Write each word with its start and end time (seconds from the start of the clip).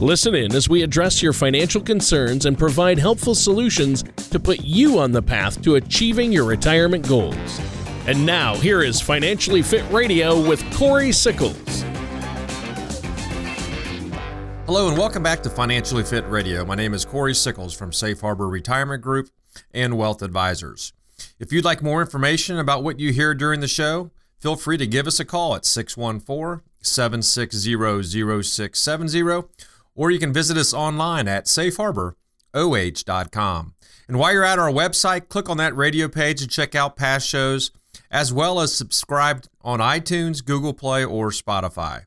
Listen 0.00 0.34
in 0.34 0.54
as 0.54 0.68
we 0.68 0.82
address 0.82 1.22
your 1.22 1.32
financial 1.32 1.80
concerns 1.80 2.44
and 2.44 2.58
provide 2.58 2.98
helpful 2.98 3.34
solutions 3.34 4.04
to 4.30 4.38
put 4.38 4.62
you 4.62 4.98
on 4.98 5.10
the 5.10 5.22
path 5.22 5.62
to 5.62 5.76
achieving 5.76 6.30
your 6.30 6.44
retirement 6.44 7.08
goals. 7.08 7.60
And 8.06 8.26
now, 8.26 8.56
here 8.56 8.82
is 8.82 9.00
Financially 9.00 9.62
Fit 9.62 9.90
Radio 9.90 10.46
with 10.46 10.62
Corey 10.74 11.12
Sickles. 11.12 11.82
Hello, 14.66 14.88
and 14.88 14.98
welcome 14.98 15.22
back 15.22 15.42
to 15.44 15.48
Financially 15.48 16.04
Fit 16.04 16.28
Radio. 16.28 16.62
My 16.66 16.74
name 16.74 16.92
is 16.92 17.06
Corey 17.06 17.34
Sickles 17.34 17.72
from 17.72 17.90
Safe 17.90 18.20
Harbor 18.20 18.48
Retirement 18.48 19.02
Group 19.02 19.30
and 19.72 19.96
Wealth 19.96 20.20
Advisors. 20.20 20.92
If 21.38 21.54
you'd 21.54 21.64
like 21.64 21.82
more 21.82 22.02
information 22.02 22.58
about 22.58 22.84
what 22.84 23.00
you 23.00 23.14
hear 23.14 23.32
during 23.32 23.60
the 23.60 23.66
show, 23.66 24.10
feel 24.40 24.56
free 24.56 24.76
to 24.76 24.86
give 24.86 25.06
us 25.06 25.18
a 25.18 25.24
call 25.24 25.54
at 25.54 25.64
614 25.64 26.62
760 26.82 28.02
0670 28.02 29.44
or 29.96 30.12
you 30.12 30.20
can 30.20 30.32
visit 30.32 30.56
us 30.56 30.72
online 30.72 31.26
at 31.26 31.46
safeharboroh.com. 31.46 33.74
And 34.08 34.18
while 34.18 34.32
you're 34.32 34.44
at 34.44 34.60
our 34.60 34.70
website, 34.70 35.28
click 35.28 35.48
on 35.48 35.56
that 35.56 35.74
radio 35.74 36.06
page 36.06 36.40
and 36.40 36.50
check 36.50 36.76
out 36.76 36.96
past 36.96 37.26
shows, 37.26 37.72
as 38.10 38.32
well 38.32 38.60
as 38.60 38.72
subscribe 38.72 39.44
on 39.62 39.80
iTunes, 39.80 40.44
Google 40.44 40.74
Play, 40.74 41.04
or 41.04 41.30
Spotify. 41.30 42.04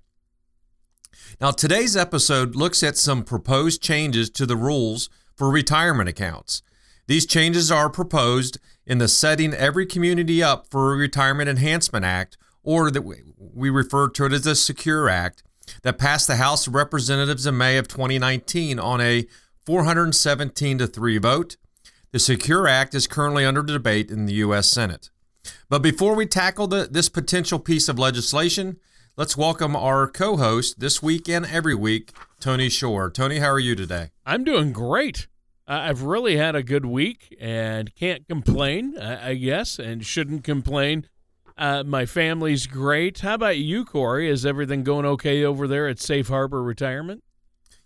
Now, 1.41 1.51
today's 1.51 1.97
episode 1.97 2.55
looks 2.55 2.83
at 2.83 2.97
some 2.97 3.23
proposed 3.23 3.81
changes 3.81 4.29
to 4.31 4.45
the 4.45 4.55
rules 4.55 5.09
for 5.35 5.49
retirement 5.49 6.09
accounts. 6.09 6.61
These 7.07 7.25
changes 7.25 7.71
are 7.71 7.89
proposed 7.89 8.59
in 8.85 8.97
the 8.97 9.07
Setting 9.07 9.53
Every 9.53 9.85
Community 9.85 10.43
Up 10.43 10.67
for 10.69 10.95
Retirement 10.95 11.49
Enhancement 11.49 12.05
Act, 12.05 12.37
or 12.63 12.91
that 12.91 13.01
we 13.01 13.69
refer 13.69 14.09
to 14.09 14.25
it 14.25 14.33
as 14.33 14.43
the 14.43 14.55
Secure 14.55 15.09
Act, 15.09 15.43
that 15.83 15.97
passed 15.97 16.27
the 16.27 16.37
House 16.37 16.67
of 16.67 16.75
Representatives 16.75 17.45
in 17.45 17.57
May 17.57 17.77
of 17.77 17.87
2019 17.87 18.79
on 18.79 19.01
a 19.01 19.27
417 19.65 20.77
to 20.79 20.87
3 20.87 21.17
vote. 21.17 21.57
The 22.11 22.19
Secure 22.19 22.67
Act 22.67 22.95
is 22.95 23.07
currently 23.07 23.45
under 23.45 23.61
debate 23.61 24.09
in 24.09 24.25
the 24.25 24.33
U.S. 24.33 24.67
Senate. 24.67 25.09
But 25.69 25.79
before 25.79 26.15
we 26.15 26.25
tackle 26.25 26.67
the, 26.67 26.87
this 26.89 27.09
potential 27.09 27.59
piece 27.59 27.87
of 27.87 27.99
legislation, 27.99 28.77
let's 29.15 29.37
welcome 29.37 29.75
our 29.75 30.07
co 30.07 30.37
host 30.37 30.79
this 30.79 31.03
week 31.03 31.29
and 31.29 31.45
every 31.45 31.75
week, 31.75 32.11
Tony 32.39 32.69
Shore. 32.69 33.11
Tony, 33.11 33.39
how 33.39 33.49
are 33.49 33.59
you 33.59 33.75
today? 33.75 34.09
I'm 34.25 34.43
doing 34.43 34.73
great. 34.73 35.27
I've 35.67 36.01
really 36.01 36.35
had 36.37 36.55
a 36.55 36.63
good 36.63 36.85
week 36.85 37.37
and 37.39 37.93
can't 37.93 38.27
complain, 38.27 38.97
I 38.97 39.35
guess, 39.35 39.77
and 39.77 40.03
shouldn't 40.03 40.43
complain 40.43 41.07
uh, 41.59 41.83
my 41.83 42.05
family's 42.05 42.65
great. 42.65 43.19
How 43.19 43.33
about 43.33 43.57
you, 43.57 43.83
Corey? 43.83 44.29
Is 44.29 44.45
everything 44.45 44.83
going 44.83 45.05
okay 45.05 45.43
over 45.43 45.67
there 45.67 45.87
at 45.89 45.99
Safe 45.99 46.29
Harbor 46.29 46.63
Retirement? 46.63 47.21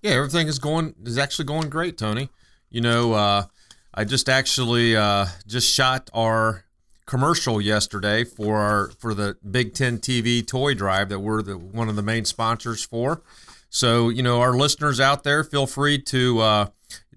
Yeah, 0.03 0.11
everything 0.11 0.47
is 0.47 0.59
going 0.59 0.93
is 1.03 1.17
actually 1.17 1.45
going 1.45 1.69
great, 1.69 1.97
Tony. 1.97 2.29
You 2.69 2.81
know, 2.81 3.13
uh, 3.13 3.45
I 3.93 4.03
just 4.05 4.29
actually 4.29 4.95
uh, 4.95 5.25
just 5.47 5.73
shot 5.73 6.11
our 6.13 6.65
commercial 7.07 7.59
yesterday 7.59 8.23
for 8.23 8.57
our 8.57 8.89
for 8.99 9.15
the 9.15 9.37
Big 9.49 9.73
Ten 9.73 9.97
TV 9.97 10.45
toy 10.45 10.75
drive 10.75 11.09
that 11.09 11.19
we're 11.19 11.41
the 11.41 11.57
one 11.57 11.89
of 11.89 11.95
the 11.95 12.03
main 12.03 12.25
sponsors 12.25 12.85
for. 12.85 13.23
So 13.71 14.09
you 14.09 14.21
know, 14.21 14.39
our 14.39 14.53
listeners 14.53 14.99
out 14.99 15.23
there, 15.23 15.43
feel 15.43 15.65
free 15.65 15.99
to 16.03 16.39
uh, 16.41 16.65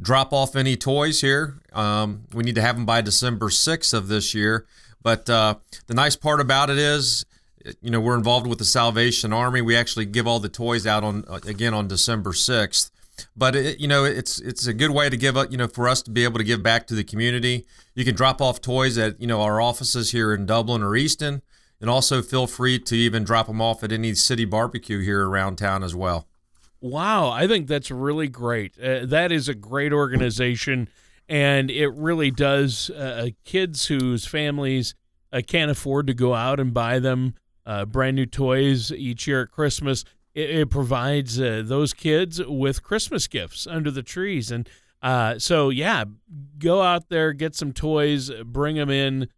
drop 0.01 0.33
off 0.33 0.57
any 0.57 0.77
toys 0.77 1.21
here. 1.21 1.61
Um, 1.75 2.25
we 2.33 2.45
need 2.45 2.55
to 2.55 2.63
have 2.63 2.77
them 2.77 2.87
by 2.87 3.03
December 3.03 3.51
sixth 3.51 3.93
of 3.93 4.09
this 4.09 4.33
year. 4.33 4.67
But 5.07 5.31
uh, 5.31 5.55
the 5.87 5.95
nice 5.95 6.17
part 6.17 6.41
about 6.41 6.69
it 6.69 6.79
is, 6.79 7.25
you 7.81 7.93
know, 7.93 8.01
we're 8.01 8.17
involved 8.17 8.49
with 8.49 8.59
the 8.59 8.65
Salvation 8.65 9.33
Army. 9.33 9.63
We 9.63 9.77
actually 9.77 10.05
give 10.05 10.27
all 10.27 10.41
the 10.41 10.49
toys 10.49 10.85
out 10.85 11.05
on 11.05 11.25
uh, 11.29 11.39
again 11.47 11.75
on 11.75 11.87
December 11.87 12.33
sixth. 12.33 12.91
But 13.37 13.55
it, 13.55 13.79
you 13.79 13.87
know, 13.87 14.03
it's 14.03 14.41
it's 14.41 14.67
a 14.67 14.75
good 14.75 14.91
way 14.91 15.09
to 15.09 15.17
give 15.17 15.37
up. 15.37 15.53
You 15.53 15.59
know, 15.59 15.69
for 15.69 15.89
us 15.89 16.03
to 16.03 16.11
be 16.11 16.25
able 16.25 16.39
to 16.39 16.45
give 16.45 16.61
back 16.61 16.89
to 16.89 16.97
the 16.97 17.05
community. 17.05 17.67
You 17.95 18.05
can 18.05 18.17
drop 18.17 18.43
off 18.43 18.61
toys 18.61 18.99
at 18.99 19.21
you 19.21 19.29
know 19.29 19.43
our 19.43 19.61
offices 19.61 20.11
here 20.11 20.35
in 20.35 20.45
Dublin 20.45 20.83
or 20.83 20.97
Easton, 20.97 21.41
and 21.81 21.89
also 21.89 22.21
feel 22.21 22.49
free 22.49 22.81
to 22.81 22.97
even 22.97 23.23
drop 23.23 23.47
them 23.47 23.61
off 23.61 23.85
at 23.85 23.93
any 23.93 24.13
City 24.17 24.45
Barbeque 24.45 25.05
here 25.05 25.29
around 25.29 25.55
town 25.55 25.85
as 25.85 25.95
well. 25.95 26.27
Wow, 26.81 27.31
I 27.31 27.47
think 27.47 27.69
that's 27.69 27.93
really 27.93 28.27
great. 28.27 28.77
Uh, 28.77 29.07
that 29.07 29.31
is 29.31 29.49
a 29.49 29.55
great 29.55 29.93
organization 29.93 30.89
and 31.29 31.71
it 31.71 31.89
really 31.89 32.31
does 32.31 32.91
uh, 32.91 33.27
uh, 33.27 33.29
kids 33.45 33.87
whose 33.87 34.27
families 34.27 34.95
uh, 35.33 35.41
can't 35.47 35.71
afford 35.71 36.07
to 36.07 36.15
go 36.15 36.35
out 36.35 36.61
and 36.61 36.73
buy 36.73 36.99
them 36.99 37.35
uh, 37.65 37.85
brand 37.85 38.15
new 38.15 38.27
toys 38.27 38.93
each 38.93 39.27
year 39.27 39.43
at 39.43 39.51
Christmas. 39.51 40.05
It, 40.35 40.51
it 40.51 40.71
provides 40.71 41.41
uh, 41.41 41.63
those 41.65 41.93
kids 41.93 42.41
with 42.45 42.83
Christmas 42.83 43.27
gifts 43.27 43.67
under 43.67 43.91
the 43.91 44.03
trees, 44.03 44.51
and 44.51 44.69
uh, 45.03 45.39
so 45.39 45.71
yeah, 45.71 46.05
go 46.59 46.83
out 46.83 47.09
there, 47.09 47.33
get 47.33 47.55
some 47.55 47.73
toys, 47.73 48.31
bring 48.45 48.77
them 48.77 48.91
in, 48.91 49.29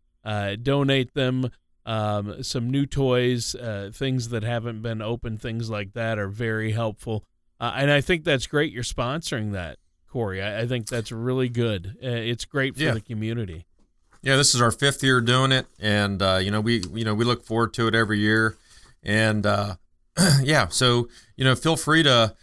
donate 0.62 1.15
them. 1.15 1.50
Um, 1.87 2.43
some 2.43 2.69
new 2.69 2.84
toys, 2.84 3.56
things 3.94 4.28
that 4.28 4.43
haven't 4.43 4.82
been 4.82 5.00
opened, 5.00 5.41
things 5.41 5.70
like 5.70 5.94
that 5.94 6.19
are 6.19 6.28
very 6.28 6.72
helpful. 6.72 7.25
and 7.59 7.91
I 7.91 8.03
think 8.03 8.25
that's 8.25 8.47
great. 8.47 8.75
You're 8.75 8.82
sponsoring 8.82 9.53
that. 9.53 9.78
Corey. 10.18 10.42
I, 10.42 10.62
I 10.62 10.66
think 10.66 10.88
that's 10.88 11.12
really 11.12 11.48
good. 11.48 11.96
Uh, 12.02 12.08
it's 12.08 12.44
great 12.44 12.74
for 12.74 12.82
yeah. 12.82 12.90
the 12.90 13.00
community. 13.00 13.66
Yeah, 14.20 14.34
this 14.34 14.52
is 14.52 14.60
our 14.60 14.72
fifth 14.72 15.00
year 15.04 15.20
doing 15.20 15.52
it, 15.52 15.66
and 15.78 16.20
uh, 16.20 16.40
you 16.42 16.50
know 16.50 16.60
we 16.60 16.82
you 16.92 17.04
know 17.04 17.14
we 17.14 17.24
look 17.24 17.44
forward 17.44 17.72
to 17.74 17.86
it 17.86 17.94
every 17.94 18.18
year, 18.18 18.56
and 19.04 19.46
uh, 19.46 19.76
yeah, 20.42 20.66
so 20.66 21.08
you 21.36 21.44
know 21.44 21.54
feel 21.54 21.76
free 21.76 22.02
to 22.02 22.34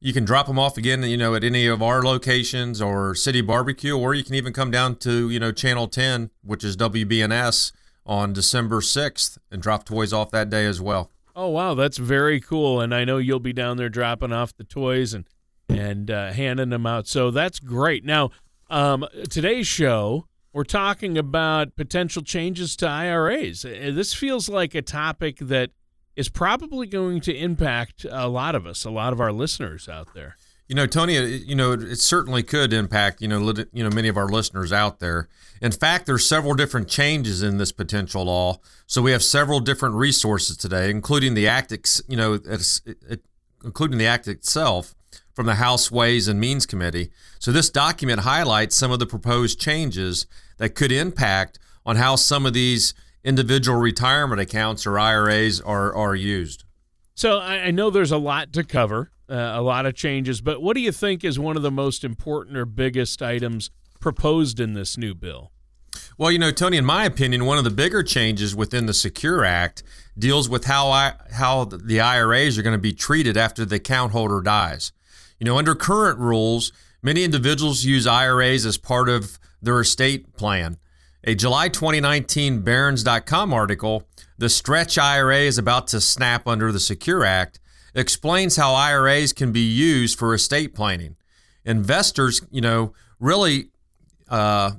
you 0.00 0.12
can 0.12 0.24
drop 0.24 0.48
them 0.48 0.58
off 0.58 0.76
again 0.76 1.04
you 1.04 1.16
know 1.16 1.36
at 1.36 1.44
any 1.44 1.68
of 1.68 1.82
our 1.82 2.02
locations 2.02 2.82
or 2.82 3.14
City 3.14 3.42
Barbeque, 3.42 3.92
or 3.92 4.12
you 4.12 4.24
can 4.24 4.34
even 4.34 4.52
come 4.52 4.72
down 4.72 4.96
to 4.96 5.30
you 5.30 5.38
know 5.38 5.52
Channel 5.52 5.86
Ten, 5.86 6.30
which 6.42 6.64
is 6.64 6.76
WBNS 6.76 7.70
on 8.04 8.32
December 8.32 8.80
sixth, 8.80 9.38
and 9.52 9.62
drop 9.62 9.84
toys 9.84 10.12
off 10.12 10.32
that 10.32 10.50
day 10.50 10.66
as 10.66 10.80
well. 10.80 11.12
Oh 11.36 11.50
wow, 11.50 11.74
that's 11.74 11.98
very 11.98 12.40
cool, 12.40 12.80
and 12.80 12.92
I 12.92 13.04
know 13.04 13.18
you'll 13.18 13.38
be 13.38 13.52
down 13.52 13.76
there 13.76 13.88
dropping 13.88 14.32
off 14.32 14.52
the 14.56 14.64
toys 14.64 15.14
and 15.14 15.24
and 15.70 16.10
uh, 16.10 16.32
handing 16.32 16.70
them 16.70 16.86
out. 16.86 17.06
So 17.06 17.30
that's 17.30 17.58
great. 17.58 18.04
Now, 18.04 18.30
um, 18.68 19.06
today's 19.28 19.66
show, 19.66 20.26
we're 20.52 20.64
talking 20.64 21.16
about 21.16 21.76
potential 21.76 22.22
changes 22.22 22.76
to 22.76 22.86
IRAs. 22.86 23.64
Uh, 23.64 23.90
this 23.92 24.14
feels 24.14 24.48
like 24.48 24.74
a 24.74 24.82
topic 24.82 25.38
that 25.38 25.70
is 26.16 26.28
probably 26.28 26.86
going 26.86 27.20
to 27.22 27.34
impact 27.34 28.04
a 28.10 28.28
lot 28.28 28.54
of 28.54 28.66
us, 28.66 28.84
a 28.84 28.90
lot 28.90 29.12
of 29.12 29.20
our 29.20 29.32
listeners 29.32 29.88
out 29.88 30.12
there. 30.14 30.36
You 30.68 30.76
know, 30.76 30.86
Tony, 30.86 31.14
you 31.16 31.56
know, 31.56 31.72
it 31.72 31.96
certainly 31.96 32.44
could 32.44 32.72
impact, 32.72 33.20
you 33.20 33.26
know, 33.26 33.52
you 33.72 33.82
know, 33.82 33.90
many 33.90 34.06
of 34.06 34.16
our 34.16 34.28
listeners 34.28 34.72
out 34.72 35.00
there. 35.00 35.28
In 35.60 35.72
fact, 35.72 36.06
there's 36.06 36.24
several 36.24 36.54
different 36.54 36.86
changes 36.86 37.42
in 37.42 37.58
this 37.58 37.72
potential 37.72 38.24
law. 38.24 38.60
So 38.86 39.02
we 39.02 39.10
have 39.10 39.24
several 39.24 39.58
different 39.58 39.96
resources 39.96 40.56
today, 40.56 40.90
including 40.90 41.34
the 41.34 41.48
act, 41.48 41.72
you 42.06 42.16
know, 42.16 42.38
including 43.64 43.98
the 43.98 44.06
act 44.06 44.28
itself 44.28 44.94
from 45.40 45.46
the 45.46 45.54
House 45.54 45.90
Ways 45.90 46.28
and 46.28 46.38
Means 46.38 46.66
Committee. 46.66 47.10
So 47.38 47.50
this 47.50 47.70
document 47.70 48.20
highlights 48.20 48.76
some 48.76 48.90
of 48.90 48.98
the 48.98 49.06
proposed 49.06 49.58
changes 49.58 50.26
that 50.58 50.74
could 50.74 50.92
impact 50.92 51.58
on 51.86 51.96
how 51.96 52.16
some 52.16 52.44
of 52.44 52.52
these 52.52 52.92
individual 53.24 53.78
retirement 53.78 54.38
accounts 54.38 54.86
or 54.86 54.98
IRAs 54.98 55.58
are, 55.62 55.94
are 55.94 56.14
used. 56.14 56.64
So 57.14 57.38
I 57.38 57.70
know 57.70 57.88
there's 57.88 58.12
a 58.12 58.18
lot 58.18 58.52
to 58.52 58.62
cover, 58.62 59.12
uh, 59.30 59.34
a 59.34 59.62
lot 59.62 59.86
of 59.86 59.94
changes, 59.94 60.42
but 60.42 60.60
what 60.60 60.74
do 60.74 60.82
you 60.82 60.92
think 60.92 61.24
is 61.24 61.38
one 61.38 61.56
of 61.56 61.62
the 61.62 61.70
most 61.70 62.04
important 62.04 62.58
or 62.58 62.66
biggest 62.66 63.22
items 63.22 63.70
proposed 63.98 64.60
in 64.60 64.74
this 64.74 64.98
new 64.98 65.14
bill? 65.14 65.52
Well, 66.18 66.30
you 66.30 66.38
know, 66.38 66.50
Tony, 66.50 66.76
in 66.76 66.84
my 66.84 67.06
opinion, 67.06 67.46
one 67.46 67.56
of 67.56 67.64
the 67.64 67.70
bigger 67.70 68.02
changes 68.02 68.54
within 68.54 68.84
the 68.84 68.92
Secure 68.92 69.42
Act 69.42 69.82
deals 70.18 70.50
with 70.50 70.66
how 70.66 70.90
I, 70.90 71.14
how 71.32 71.64
the 71.64 71.98
IRAs 71.98 72.58
are 72.58 72.62
going 72.62 72.76
to 72.76 72.78
be 72.78 72.92
treated 72.92 73.38
after 73.38 73.64
the 73.64 73.76
account 73.76 74.12
holder 74.12 74.42
dies. 74.42 74.92
You 75.40 75.46
know, 75.46 75.58
under 75.58 75.74
current 75.74 76.18
rules, 76.18 76.70
many 77.02 77.24
individuals 77.24 77.84
use 77.84 78.06
IRAs 78.06 78.64
as 78.66 78.76
part 78.76 79.08
of 79.08 79.38
their 79.60 79.80
estate 79.80 80.36
plan. 80.36 80.76
A 81.24 81.34
July 81.34 81.68
2019 81.68 82.60
Barron's.com 82.60 83.52
article, 83.52 84.04
The 84.38 84.48
Stretch 84.48 84.96
IRA 84.96 85.40
is 85.40 85.58
about 85.58 85.88
to 85.88 86.00
snap 86.00 86.46
under 86.46 86.70
the 86.70 86.80
Secure 86.80 87.24
Act, 87.24 87.58
explains 87.94 88.56
how 88.56 88.74
IRAs 88.74 89.32
can 89.32 89.50
be 89.50 89.60
used 89.60 90.18
for 90.18 90.32
estate 90.34 90.74
planning. 90.74 91.16
Investors, 91.64 92.42
you 92.50 92.60
know, 92.60 92.92
really 93.18 93.70
uh, 94.28 94.72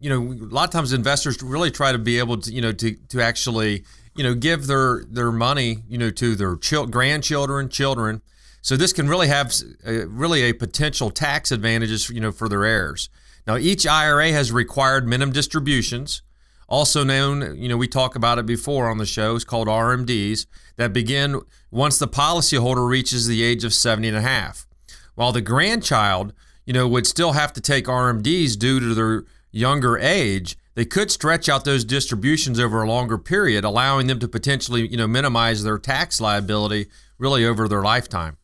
you 0.00 0.10
know, 0.10 0.32
a 0.32 0.52
lot 0.52 0.64
of 0.64 0.70
times 0.70 0.92
investors 0.92 1.42
really 1.42 1.70
try 1.70 1.92
to 1.92 1.98
be 1.98 2.18
able 2.18 2.38
to, 2.38 2.52
you 2.52 2.60
know, 2.60 2.72
to, 2.72 2.94
to 3.08 3.20
actually, 3.20 3.84
you 4.14 4.22
know, 4.22 4.34
give 4.34 4.66
their, 4.66 5.04
their 5.08 5.32
money, 5.32 5.78
you 5.88 5.98
know, 5.98 6.10
to 6.10 6.34
their 6.34 6.56
chil- 6.56 6.86
grandchildren, 6.86 7.68
children. 7.68 8.22
So 8.66 8.76
this 8.76 8.92
can 8.92 9.08
really 9.08 9.28
have 9.28 9.54
a, 9.84 10.06
really 10.06 10.42
a 10.42 10.52
potential 10.52 11.12
tax 11.12 11.52
advantages, 11.52 12.10
you 12.10 12.20
know, 12.20 12.32
for 12.32 12.48
their 12.48 12.64
heirs. 12.64 13.08
Now, 13.46 13.56
each 13.56 13.86
IRA 13.86 14.32
has 14.32 14.50
required 14.50 15.06
minimum 15.06 15.32
distributions, 15.32 16.22
also 16.68 17.04
known, 17.04 17.56
you 17.56 17.68
know, 17.68 17.76
we 17.76 17.86
talk 17.86 18.16
about 18.16 18.40
it 18.40 18.44
before 18.44 18.90
on 18.90 18.98
the 18.98 19.06
show, 19.06 19.36
it's 19.36 19.44
called 19.44 19.68
RMDs, 19.68 20.46
that 20.78 20.92
begin 20.92 21.42
once 21.70 22.00
the 22.00 22.08
policyholder 22.08 22.88
reaches 22.88 23.28
the 23.28 23.44
age 23.44 23.62
of 23.62 23.72
70 23.72 24.08
and 24.08 24.16
a 24.16 24.22
half. 24.22 24.66
While 25.14 25.30
the 25.30 25.40
grandchild, 25.40 26.32
you 26.64 26.72
know, 26.72 26.88
would 26.88 27.06
still 27.06 27.34
have 27.34 27.52
to 27.52 27.60
take 27.60 27.84
RMDs 27.84 28.58
due 28.58 28.80
to 28.80 28.94
their 28.94 29.26
younger 29.52 29.96
age, 29.96 30.58
they 30.74 30.84
could 30.84 31.12
stretch 31.12 31.48
out 31.48 31.64
those 31.64 31.84
distributions 31.84 32.58
over 32.58 32.82
a 32.82 32.88
longer 32.88 33.16
period, 33.16 33.62
allowing 33.62 34.08
them 34.08 34.18
to 34.18 34.26
potentially, 34.26 34.88
you 34.88 34.96
know, 34.96 35.06
minimize 35.06 35.62
their 35.62 35.78
tax 35.78 36.20
liability 36.20 36.88
really 37.16 37.46
over 37.46 37.68
their 37.68 37.82
lifetime. 37.84 38.36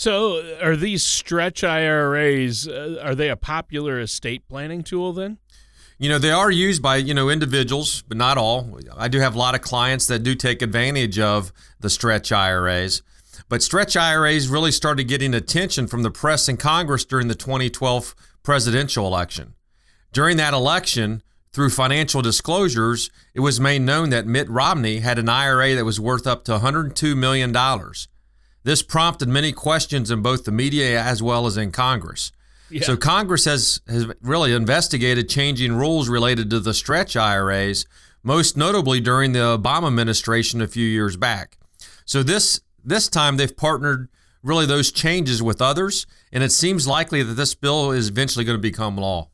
So, 0.00 0.56
are 0.62 0.76
these 0.76 1.04
stretch 1.04 1.62
IRAs 1.62 2.66
uh, 2.66 2.98
are 3.02 3.14
they 3.14 3.28
a 3.28 3.36
popular 3.36 4.00
estate 4.00 4.48
planning 4.48 4.82
tool 4.82 5.12
then? 5.12 5.36
You 5.98 6.08
know, 6.08 6.18
they 6.18 6.30
are 6.30 6.50
used 6.50 6.80
by, 6.80 6.96
you 6.96 7.12
know, 7.12 7.28
individuals, 7.28 8.00
but 8.08 8.16
not 8.16 8.38
all. 8.38 8.80
I 8.96 9.08
do 9.08 9.20
have 9.20 9.34
a 9.34 9.38
lot 9.38 9.54
of 9.54 9.60
clients 9.60 10.06
that 10.06 10.22
do 10.22 10.34
take 10.34 10.62
advantage 10.62 11.18
of 11.18 11.52
the 11.80 11.90
stretch 11.90 12.32
IRAs. 12.32 13.02
But 13.50 13.62
stretch 13.62 13.94
IRAs 13.94 14.48
really 14.48 14.72
started 14.72 15.04
getting 15.04 15.34
attention 15.34 15.86
from 15.86 16.02
the 16.02 16.10
press 16.10 16.48
and 16.48 16.58
Congress 16.58 17.04
during 17.04 17.28
the 17.28 17.34
2012 17.34 18.14
presidential 18.42 19.06
election. 19.06 19.52
During 20.14 20.38
that 20.38 20.54
election, 20.54 21.22
through 21.52 21.68
financial 21.68 22.22
disclosures, 22.22 23.10
it 23.34 23.40
was 23.40 23.60
made 23.60 23.82
known 23.82 24.08
that 24.08 24.26
Mitt 24.26 24.48
Romney 24.48 25.00
had 25.00 25.18
an 25.18 25.28
IRA 25.28 25.74
that 25.74 25.84
was 25.84 26.00
worth 26.00 26.26
up 26.26 26.44
to 26.44 26.52
$102 26.52 27.14
million. 27.14 27.54
This 28.62 28.82
prompted 28.82 29.28
many 29.28 29.52
questions 29.52 30.10
in 30.10 30.22
both 30.22 30.44
the 30.44 30.52
media 30.52 31.00
as 31.00 31.22
well 31.22 31.46
as 31.46 31.56
in 31.56 31.72
Congress. 31.72 32.32
Yeah. 32.70 32.82
So 32.82 32.96
Congress 32.96 33.46
has, 33.46 33.80
has 33.88 34.06
really 34.20 34.52
investigated 34.52 35.28
changing 35.28 35.72
rules 35.72 36.08
related 36.08 36.50
to 36.50 36.60
the 36.60 36.74
stretch 36.74 37.16
IRAs, 37.16 37.84
most 38.22 38.56
notably 38.56 39.00
during 39.00 39.32
the 39.32 39.40
Obama 39.40 39.88
administration 39.88 40.60
a 40.60 40.68
few 40.68 40.86
years 40.86 41.16
back. 41.16 41.56
So 42.04 42.22
this 42.22 42.60
this 42.82 43.08
time 43.08 43.36
they've 43.36 43.56
partnered 43.56 44.08
really 44.42 44.66
those 44.66 44.90
changes 44.90 45.42
with 45.42 45.60
others, 45.60 46.06
and 46.32 46.42
it 46.42 46.52
seems 46.52 46.86
likely 46.86 47.22
that 47.22 47.34
this 47.34 47.54
bill 47.54 47.90
is 47.90 48.08
eventually 48.08 48.44
going 48.44 48.56
to 48.56 48.62
become 48.62 48.96
law. 48.96 49.28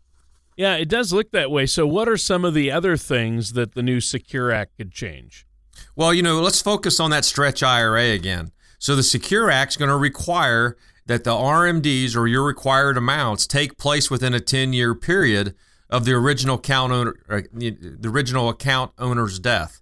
Yeah, 0.57 0.77
it 0.77 0.89
does 0.89 1.13
look 1.13 1.31
that 1.33 1.51
way. 1.51 1.67
So 1.67 1.87
what 1.87 2.09
are 2.09 2.17
some 2.17 2.45
of 2.45 2.55
the 2.55 2.71
other 2.71 2.97
things 2.97 3.53
that 3.53 3.75
the 3.75 3.83
new 3.83 4.01
Secure 4.01 4.51
Act 4.51 4.77
could 4.79 4.91
change? 4.91 5.47
Well, 5.95 6.15
you 6.15 6.23
know, 6.23 6.41
let's 6.41 6.63
focus 6.63 6.99
on 6.99 7.11
that 7.11 7.25
stretch 7.25 7.63
IRA 7.63 8.13
again. 8.13 8.53
So 8.87 8.95
the 8.95 9.03
Secure 9.03 9.51
Act 9.51 9.73
is 9.73 9.77
going 9.77 9.89
to 9.89 9.97
require 9.97 10.77
that 11.07 11.25
the 11.25 11.33
RMDs 11.33 12.15
or 12.15 12.29
your 12.29 12.45
required 12.45 12.97
amounts 12.97 13.45
take 13.45 13.79
place 13.79 14.13
within 14.13 14.33
a 14.33 14.39
10-year 14.39 14.95
period 14.95 15.57
of 15.91 16.05
the 16.05 16.13
original 16.13 16.55
account 16.55 16.93
owner, 16.93 17.17
uh, 17.29 17.41
the 17.53 18.09
original 18.09 18.49
account 18.49 18.93
owner's 18.97 19.41
death. 19.41 19.81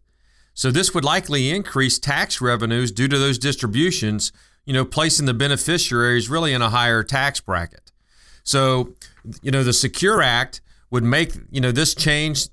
So 0.55 0.71
this 0.71 0.95
would 0.95 1.05
likely 1.05 1.51
increase 1.51 1.99
tax 1.99 2.41
revenues 2.41 2.91
due 2.91 3.07
to 3.09 3.19
those 3.19 3.37
distributions, 3.37 4.33
you 4.65 4.73
know, 4.73 4.87
placing 4.87 5.27
the 5.27 5.35
beneficiaries 5.35 6.31
really 6.31 6.55
in 6.55 6.63
a 6.63 6.71
higher 6.71 7.03
tax 7.03 7.41
bracket. 7.41 7.93
So, 8.43 8.95
you 9.43 9.51
know, 9.51 9.63
the 9.63 9.75
Secure 9.75 10.23
Act 10.23 10.63
would 10.91 11.05
make, 11.05 11.35
you 11.51 11.61
know, 11.61 11.73
this 11.73 11.95
change 11.95 12.49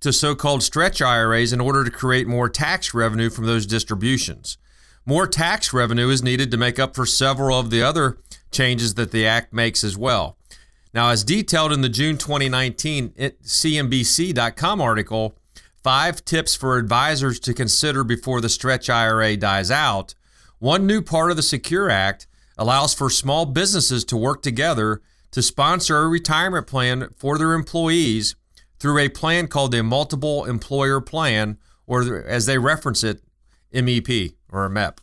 to 0.00 0.10
so-called 0.10 0.62
stretch 0.62 1.02
IRAs 1.02 1.52
in 1.52 1.60
order 1.60 1.84
to 1.84 1.90
create 1.90 2.26
more 2.26 2.48
tax 2.48 2.94
revenue 2.94 3.28
from 3.28 3.44
those 3.44 3.66
distributions. 3.66 4.56
More 5.04 5.26
tax 5.26 5.72
revenue 5.72 6.08
is 6.08 6.22
needed 6.22 6.50
to 6.50 6.56
make 6.56 6.78
up 6.78 6.94
for 6.94 7.06
several 7.06 7.58
of 7.58 7.70
the 7.70 7.82
other 7.82 8.18
changes 8.50 8.94
that 8.94 9.10
the 9.10 9.26
Act 9.26 9.52
makes 9.52 9.82
as 9.82 9.96
well. 9.96 10.36
Now, 10.94 11.08
as 11.08 11.24
detailed 11.24 11.72
in 11.72 11.80
the 11.80 11.88
June 11.88 12.18
2019 12.18 13.14
eh, 13.16 13.30
CNBC.com 13.42 14.80
article, 14.80 15.36
Five 15.82 16.24
tips 16.24 16.54
for 16.54 16.76
advisors 16.76 17.40
to 17.40 17.52
consider 17.52 18.04
before 18.04 18.40
the 18.40 18.48
stretch 18.48 18.88
IRA 18.88 19.36
dies 19.36 19.68
out. 19.68 20.14
One 20.60 20.86
new 20.86 21.02
part 21.02 21.32
of 21.32 21.36
the 21.36 21.42
Secure 21.42 21.90
Act 21.90 22.28
allows 22.56 22.94
for 22.94 23.10
small 23.10 23.46
businesses 23.46 24.04
to 24.04 24.16
work 24.16 24.42
together 24.42 25.02
to 25.32 25.42
sponsor 25.42 25.98
a 25.98 26.08
retirement 26.08 26.68
plan 26.68 27.08
for 27.16 27.36
their 27.36 27.54
employees 27.54 28.36
through 28.78 28.98
a 28.98 29.08
plan 29.08 29.48
called 29.48 29.72
the 29.72 29.82
Multiple 29.82 30.44
Employer 30.44 31.00
Plan, 31.00 31.58
or 31.88 32.22
as 32.22 32.46
they 32.46 32.58
reference 32.58 33.02
it, 33.02 33.20
MEP 33.74 34.34
or 34.52 34.66
a 34.66 34.70
MEP. 34.70 34.98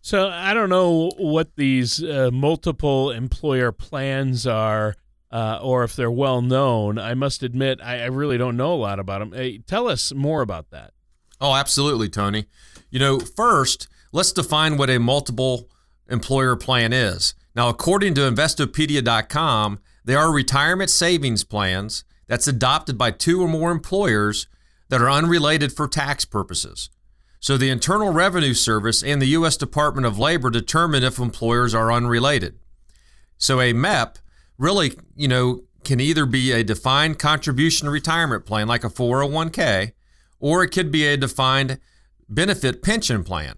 So 0.00 0.28
I 0.28 0.52
don't 0.52 0.68
know 0.68 1.10
what 1.16 1.54
these 1.56 2.02
uh, 2.02 2.30
multiple 2.32 3.10
employer 3.10 3.72
plans 3.72 4.46
are, 4.46 4.96
uh, 5.30 5.60
or 5.62 5.84
if 5.84 5.96
they're 5.96 6.10
well 6.10 6.42
known. 6.42 6.98
I 6.98 7.14
must 7.14 7.42
admit, 7.42 7.80
I, 7.82 8.02
I, 8.02 8.06
really 8.06 8.36
don't 8.36 8.56
know 8.56 8.74
a 8.74 8.76
lot 8.76 8.98
about 8.98 9.20
them. 9.20 9.32
Hey, 9.32 9.58
tell 9.58 9.88
us 9.88 10.12
more 10.12 10.42
about 10.42 10.70
that. 10.70 10.92
Oh, 11.40 11.54
absolutely, 11.54 12.08
Tony. 12.08 12.46
You 12.90 12.98
know, 12.98 13.20
first, 13.20 13.88
let's 14.10 14.32
define 14.32 14.76
what 14.76 14.90
a 14.90 14.98
multiple 14.98 15.68
employer 16.08 16.56
plan 16.56 16.92
is. 16.92 17.34
Now, 17.54 17.68
according 17.68 18.14
to 18.14 18.22
Investopedia.com, 18.22 19.78
they 20.04 20.14
are 20.16 20.32
retirement 20.32 20.90
savings 20.90 21.44
plans 21.44 22.04
that's 22.26 22.48
adopted 22.48 22.98
by 22.98 23.12
two 23.12 23.40
or 23.40 23.48
more 23.48 23.70
employers 23.70 24.48
that 24.88 25.00
are 25.00 25.10
unrelated 25.10 25.72
for 25.72 25.86
tax 25.86 26.24
purposes. 26.24 26.90
So 27.42 27.56
the 27.56 27.70
Internal 27.70 28.12
Revenue 28.12 28.54
Service 28.54 29.02
and 29.02 29.20
the 29.20 29.26
U.S. 29.26 29.56
Department 29.56 30.06
of 30.06 30.16
Labor 30.16 30.48
determine 30.48 31.02
if 31.02 31.18
employers 31.18 31.74
are 31.74 31.90
unrelated. 31.90 32.56
So 33.36 33.60
a 33.60 33.72
MEP 33.72 34.18
really, 34.58 34.96
you 35.16 35.26
know, 35.26 35.64
can 35.82 35.98
either 35.98 36.24
be 36.24 36.52
a 36.52 36.62
defined 36.62 37.18
contribution 37.18 37.88
retirement 37.88 38.46
plan 38.46 38.68
like 38.68 38.84
a 38.84 38.88
401k, 38.88 39.90
or 40.38 40.62
it 40.62 40.68
could 40.68 40.92
be 40.92 41.04
a 41.04 41.16
defined 41.16 41.80
benefit 42.28 42.80
pension 42.80 43.24
plan. 43.24 43.56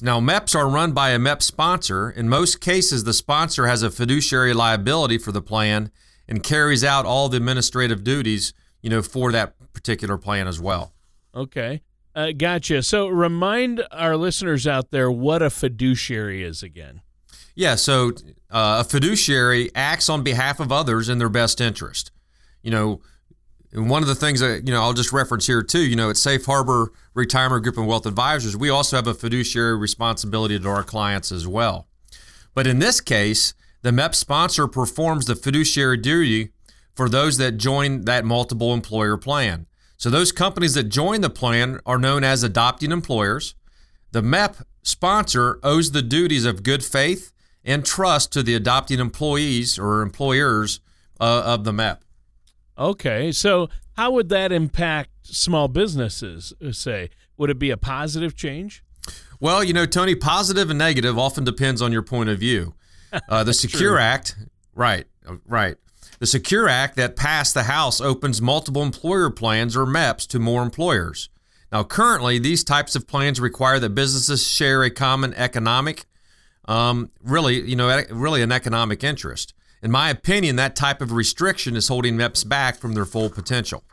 Now, 0.00 0.20
MEPs 0.20 0.54
are 0.54 0.66
run 0.66 0.92
by 0.92 1.10
a 1.10 1.18
MEP 1.18 1.42
sponsor. 1.42 2.08
In 2.08 2.30
most 2.30 2.62
cases, 2.62 3.04
the 3.04 3.12
sponsor 3.12 3.66
has 3.66 3.82
a 3.82 3.90
fiduciary 3.90 4.54
liability 4.54 5.18
for 5.18 5.32
the 5.32 5.42
plan 5.42 5.90
and 6.26 6.42
carries 6.42 6.82
out 6.82 7.04
all 7.04 7.28
the 7.28 7.36
administrative 7.36 8.04
duties, 8.04 8.54
you 8.80 8.88
know, 8.88 9.02
for 9.02 9.30
that 9.32 9.52
particular 9.74 10.16
plan 10.16 10.46
as 10.46 10.58
well. 10.58 10.94
Okay. 11.34 11.82
Uh, 12.18 12.32
gotcha. 12.32 12.82
So 12.82 13.06
remind 13.06 13.80
our 13.92 14.16
listeners 14.16 14.66
out 14.66 14.90
there 14.90 15.08
what 15.08 15.40
a 15.40 15.50
fiduciary 15.50 16.42
is 16.42 16.64
again. 16.64 17.00
Yeah, 17.54 17.76
so 17.76 18.10
uh, 18.50 18.82
a 18.84 18.84
fiduciary 18.84 19.70
acts 19.76 20.08
on 20.08 20.24
behalf 20.24 20.58
of 20.58 20.72
others 20.72 21.08
in 21.08 21.18
their 21.18 21.28
best 21.28 21.60
interest. 21.60 22.10
You 22.60 22.72
know, 22.72 23.02
and 23.70 23.88
one 23.88 24.02
of 24.02 24.08
the 24.08 24.16
things 24.16 24.40
that, 24.40 24.66
you 24.66 24.74
know, 24.74 24.82
I'll 24.82 24.94
just 24.94 25.12
reference 25.12 25.46
here 25.46 25.62
too, 25.62 25.78
you 25.78 25.94
know, 25.94 26.10
at 26.10 26.16
Safe 26.16 26.44
Harbor 26.44 26.92
Retirement 27.14 27.62
Group 27.62 27.76
and 27.76 27.86
Wealth 27.86 28.04
Advisors, 28.04 28.56
we 28.56 28.68
also 28.68 28.96
have 28.96 29.06
a 29.06 29.14
fiduciary 29.14 29.78
responsibility 29.78 30.58
to 30.58 30.68
our 30.68 30.82
clients 30.82 31.30
as 31.30 31.46
well. 31.46 31.86
But 32.52 32.66
in 32.66 32.80
this 32.80 33.00
case, 33.00 33.54
the 33.82 33.92
MEP 33.92 34.16
sponsor 34.16 34.66
performs 34.66 35.26
the 35.26 35.36
fiduciary 35.36 35.98
duty 35.98 36.48
for 36.96 37.08
those 37.08 37.38
that 37.38 37.58
join 37.58 38.06
that 38.06 38.24
multiple 38.24 38.74
employer 38.74 39.16
plan. 39.16 39.66
So 39.98 40.10
those 40.10 40.30
companies 40.30 40.74
that 40.74 40.84
join 40.84 41.22
the 41.22 41.30
plan 41.30 41.80
are 41.84 41.98
known 41.98 42.22
as 42.22 42.44
adopting 42.44 42.92
employers. 42.92 43.56
The 44.12 44.22
MEP 44.22 44.62
sponsor 44.82 45.58
owes 45.64 45.90
the 45.90 46.02
duties 46.02 46.44
of 46.44 46.62
good 46.62 46.84
faith 46.84 47.32
and 47.64 47.84
trust 47.84 48.32
to 48.32 48.44
the 48.44 48.54
adopting 48.54 49.00
employees 49.00 49.76
or 49.76 50.02
employers 50.02 50.78
uh, 51.20 51.42
of 51.44 51.64
the 51.64 51.72
MEP. 51.72 51.98
Okay, 52.78 53.32
so 53.32 53.68
how 53.96 54.12
would 54.12 54.28
that 54.28 54.52
impact 54.52 55.10
small 55.24 55.66
businesses, 55.66 56.54
uh, 56.64 56.70
say? 56.70 57.10
Would 57.36 57.50
it 57.50 57.58
be 57.58 57.70
a 57.70 57.76
positive 57.76 58.36
change? 58.36 58.84
Well, 59.40 59.64
you 59.64 59.72
know, 59.72 59.84
Tony, 59.84 60.14
positive 60.14 60.70
and 60.70 60.78
negative 60.78 61.18
often 61.18 61.42
depends 61.42 61.82
on 61.82 61.90
your 61.90 62.02
point 62.02 62.30
of 62.30 62.38
view. 62.38 62.74
Uh, 63.26 63.42
the 63.42 63.54
Secure 63.54 63.92
True. 63.92 63.98
Act, 63.98 64.36
right, 64.74 65.06
right. 65.46 65.78
The 66.18 66.26
Secure 66.26 66.68
Act 66.68 66.96
that 66.96 67.16
passed 67.16 67.54
the 67.54 67.64
House 67.64 68.00
opens 68.00 68.42
multiple 68.42 68.82
employer 68.82 69.30
plans 69.30 69.76
or 69.76 69.86
MEPs 69.86 70.26
to 70.28 70.38
more 70.38 70.62
employers. 70.62 71.28
Now, 71.70 71.84
currently, 71.84 72.38
these 72.38 72.64
types 72.64 72.96
of 72.96 73.06
plans 73.06 73.40
require 73.40 73.78
that 73.78 73.90
businesses 73.90 74.46
share 74.46 74.82
a 74.82 74.90
common 74.90 75.34
economic, 75.34 76.06
um, 76.66 77.10
really, 77.22 77.60
you 77.60 77.76
know, 77.76 78.02
really 78.10 78.42
an 78.42 78.52
economic 78.52 79.04
interest. 79.04 79.54
In 79.82 79.90
my 79.90 80.10
opinion, 80.10 80.56
that 80.56 80.74
type 80.74 81.00
of 81.00 81.12
restriction 81.12 81.76
is 81.76 81.88
holding 81.88 82.16
MEPs 82.16 82.48
back 82.48 82.78
from 82.78 82.94
their 82.94 83.04
full 83.04 83.30
potential. 83.30 83.84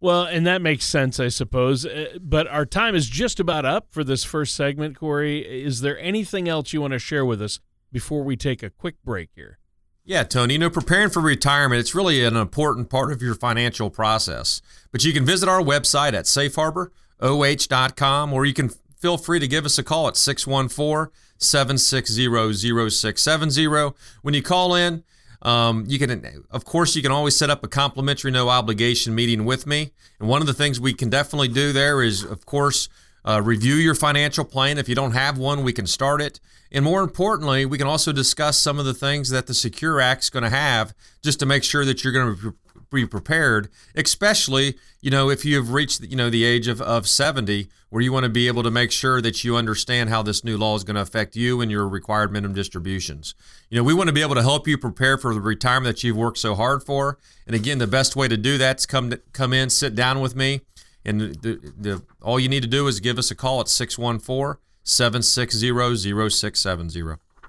Well, 0.00 0.24
and 0.24 0.46
that 0.46 0.60
makes 0.60 0.84
sense, 0.84 1.18
I 1.18 1.28
suppose. 1.28 1.86
Uh, 1.86 2.18
but 2.20 2.46
our 2.48 2.66
time 2.66 2.94
is 2.94 3.08
just 3.08 3.40
about 3.40 3.64
up 3.64 3.88
for 3.90 4.04
this 4.04 4.22
first 4.22 4.54
segment, 4.54 4.96
Corey. 4.98 5.40
Is 5.40 5.80
there 5.80 5.98
anything 5.98 6.48
else 6.48 6.72
you 6.72 6.82
want 6.82 6.92
to 6.92 6.98
share 6.98 7.24
with 7.24 7.40
us 7.40 7.58
before 7.90 8.22
we 8.22 8.36
take 8.36 8.62
a 8.62 8.68
quick 8.68 8.96
break 9.02 9.30
here? 9.34 9.58
Yeah, 10.06 10.22
Tony, 10.22 10.54
you 10.54 10.58
know, 10.58 10.68
preparing 10.68 11.08
for 11.08 11.20
retirement, 11.20 11.80
it's 11.80 11.94
really 11.94 12.26
an 12.26 12.36
important 12.36 12.90
part 12.90 13.10
of 13.10 13.22
your 13.22 13.34
financial 13.34 13.88
process. 13.88 14.60
But 14.92 15.02
you 15.02 15.14
can 15.14 15.24
visit 15.24 15.48
our 15.48 15.62
website 15.62 16.12
at 16.12 16.26
safeharboroh.com 16.26 18.32
or 18.34 18.44
you 18.44 18.52
can 18.52 18.68
feel 18.98 19.16
free 19.16 19.40
to 19.40 19.48
give 19.48 19.64
us 19.64 19.78
a 19.78 19.82
call 19.82 20.06
at 20.06 20.18
614 20.18 21.10
760 21.38 22.90
0670. 22.90 23.94
When 24.20 24.34
you 24.34 24.42
call 24.42 24.74
in, 24.74 25.04
um, 25.40 25.86
you 25.88 25.98
can, 25.98 26.44
of 26.50 26.66
course, 26.66 26.94
you 26.94 27.00
can 27.00 27.10
always 27.10 27.34
set 27.34 27.48
up 27.48 27.64
a 27.64 27.68
complimentary, 27.68 28.30
no 28.30 28.50
obligation 28.50 29.14
meeting 29.14 29.46
with 29.46 29.66
me. 29.66 29.92
And 30.20 30.28
one 30.28 30.42
of 30.42 30.46
the 30.46 30.52
things 30.52 30.78
we 30.78 30.92
can 30.92 31.08
definitely 31.08 31.48
do 31.48 31.72
there 31.72 32.02
is, 32.02 32.22
of 32.22 32.44
course, 32.44 32.90
uh, 33.24 33.40
review 33.42 33.74
your 33.74 33.94
financial 33.94 34.44
plan. 34.44 34.78
If 34.78 34.88
you 34.88 34.94
don't 34.94 35.12
have 35.12 35.38
one, 35.38 35.64
we 35.64 35.72
can 35.72 35.86
start 35.86 36.20
it. 36.20 36.40
And 36.70 36.84
more 36.84 37.02
importantly, 37.02 37.64
we 37.64 37.78
can 37.78 37.86
also 37.86 38.12
discuss 38.12 38.58
some 38.58 38.78
of 38.78 38.84
the 38.84 38.94
things 38.94 39.30
that 39.30 39.46
the 39.46 39.54
Secure 39.54 40.00
Act 40.00 40.24
is 40.24 40.30
going 40.30 40.42
to 40.42 40.50
have 40.50 40.94
just 41.22 41.38
to 41.40 41.46
make 41.46 41.64
sure 41.64 41.84
that 41.84 42.02
you're 42.02 42.12
going 42.12 42.36
to 42.36 42.54
be 42.92 43.06
prepared, 43.06 43.68
especially, 43.94 44.76
you 45.00 45.10
know, 45.10 45.28
if 45.28 45.44
you 45.44 45.56
have 45.56 45.70
reached, 45.70 46.00
you 46.02 46.16
know, 46.16 46.30
the 46.30 46.44
age 46.44 46.68
of, 46.68 46.80
of 46.80 47.08
70, 47.08 47.68
where 47.90 48.02
you 48.02 48.12
want 48.12 48.24
to 48.24 48.30
be 48.30 48.48
able 48.48 48.62
to 48.62 48.70
make 48.70 48.90
sure 48.90 49.20
that 49.20 49.44
you 49.44 49.56
understand 49.56 50.10
how 50.10 50.22
this 50.22 50.42
new 50.42 50.56
law 50.56 50.74
is 50.74 50.84
going 50.84 50.96
to 50.96 51.02
affect 51.02 51.36
you 51.36 51.60
and 51.60 51.70
your 51.70 51.86
required 51.88 52.32
minimum 52.32 52.54
distributions. 52.54 53.34
You 53.70 53.78
know, 53.78 53.84
we 53.84 53.94
want 53.94 54.08
to 54.08 54.12
be 54.12 54.22
able 54.22 54.34
to 54.34 54.42
help 54.42 54.66
you 54.66 54.78
prepare 54.78 55.18
for 55.18 55.34
the 55.34 55.40
retirement 55.40 55.94
that 55.96 56.02
you've 56.02 56.16
worked 56.16 56.38
so 56.38 56.54
hard 56.54 56.82
for. 56.82 57.18
And 57.46 57.54
again, 57.54 57.78
the 57.78 57.86
best 57.86 58.16
way 58.16 58.26
to 58.28 58.36
do 58.36 58.58
that 58.58 58.78
is 58.78 58.86
come, 58.86 59.12
come 59.32 59.52
in, 59.52 59.70
sit 59.70 59.94
down 59.94 60.20
with 60.20 60.34
me. 60.34 60.62
And 61.04 61.20
the, 61.20 61.72
the, 61.78 62.02
all 62.22 62.40
you 62.40 62.48
need 62.48 62.62
to 62.62 62.68
do 62.68 62.86
is 62.86 63.00
give 63.00 63.18
us 63.18 63.30
a 63.30 63.34
call 63.34 63.60
at 63.60 63.68
614 63.68 64.60
760 64.82 66.30
0670. 66.30 67.02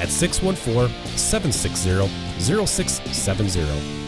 at 0.00 0.08
614 0.08 0.88
760 1.16 2.08
0670. 2.40 4.06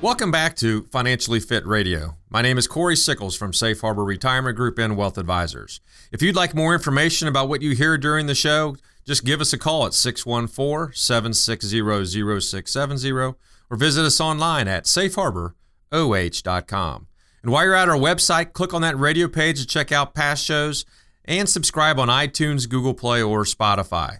Welcome 0.00 0.30
back 0.30 0.54
to 0.56 0.82
Financially 0.92 1.40
Fit 1.40 1.64
Radio. 1.64 2.18
My 2.28 2.42
name 2.42 2.58
is 2.58 2.68
Corey 2.68 2.94
Sickles 2.94 3.34
from 3.34 3.54
Safe 3.54 3.80
Harbor 3.80 4.04
Retirement 4.04 4.54
Group 4.54 4.78
and 4.78 4.98
Wealth 4.98 5.16
Advisors. 5.16 5.80
If 6.12 6.20
you'd 6.20 6.36
like 6.36 6.54
more 6.54 6.74
information 6.74 7.26
about 7.26 7.48
what 7.48 7.62
you 7.62 7.74
hear 7.74 7.96
during 7.96 8.26
the 8.26 8.34
show, 8.34 8.76
just 9.06 9.24
give 9.24 9.40
us 9.40 9.54
a 9.54 9.58
call 9.58 9.86
at 9.86 9.94
614 9.94 10.94
760 10.94 12.40
0670 12.40 13.12
or 13.12 13.76
visit 13.76 14.04
us 14.04 14.20
online 14.20 14.68
at 14.68 14.84
safeharboroh.com. 14.84 17.06
And 17.42 17.52
while 17.52 17.64
you're 17.64 17.74
at 17.74 17.88
our 17.88 17.96
website, 17.96 18.52
click 18.52 18.74
on 18.74 18.82
that 18.82 18.98
radio 18.98 19.28
page 19.28 19.58
to 19.60 19.66
check 19.66 19.90
out 19.90 20.14
past 20.14 20.44
shows 20.44 20.84
and 21.24 21.48
subscribe 21.48 21.98
on 21.98 22.08
iTunes, 22.08 22.68
Google 22.68 22.94
Play, 22.94 23.22
or 23.22 23.44
Spotify. 23.44 24.18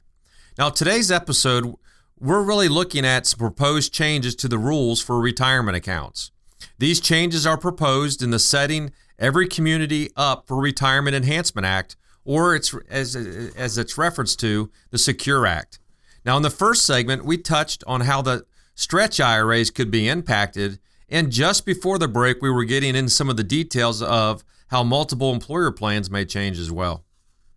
Now, 0.57 0.69
today's 0.69 1.11
episode, 1.11 1.75
we're 2.21 2.45
really 2.45 2.69
looking 2.69 3.05
at 3.05 3.27
some 3.27 3.41
proposed 3.41 3.93
changes 3.93 4.37
to 4.37 4.47
the 4.47 4.57
rules 4.57 5.03
for 5.03 5.19
retirement 5.19 5.77
accounts. 5.77 6.31
These 6.79 7.01
changes 7.01 7.45
are 7.45 7.59
proposed 7.59 8.23
in 8.23 8.31
the 8.31 8.39
setting 8.39 8.93
every 9.19 9.49
community 9.49 10.11
up 10.17 10.47
for 10.47 10.57
Retirement 10.61 11.17
Enhancement 11.17 11.67
Act, 11.67 11.97
or 12.25 12.55
it's 12.55 12.73
as, 12.89 13.17
as 13.17 13.79
it's 13.79 13.99
referenced 13.99 14.39
to 14.41 14.71
the 14.91 14.99
Secure 14.99 15.45
Act. 15.45 15.81
Now, 16.25 16.37
in 16.37 16.45
the 16.45 16.51
first 16.51 16.87
segment, 16.87 17.25
we 17.25 17.37
touched 17.37 17.83
on 17.89 18.03
how 18.03 18.23
the 18.23 18.47
stretch 18.77 19.19
IRAs 19.19 19.73
could 19.73 19.91
be 19.91 20.09
impacted, 20.09 20.79
and 21.09 21.33
just 21.33 21.67
before 21.67 21.99
the 21.99 22.07
break, 22.07 22.41
we 22.41 22.51
were 22.51 22.65
getting 22.65 22.95
in 22.95 23.09
some 23.09 23.29
of 23.29 23.37
the 23.37 23.43
details 23.43 24.01
of 24.03 24.45
how 24.69 24.85
multiple 24.85 25.33
employer 25.33 25.73
plans 25.73 26.13
may 26.13 26.25
change 26.25 26.61
as 26.61 26.71
well. 26.71 27.05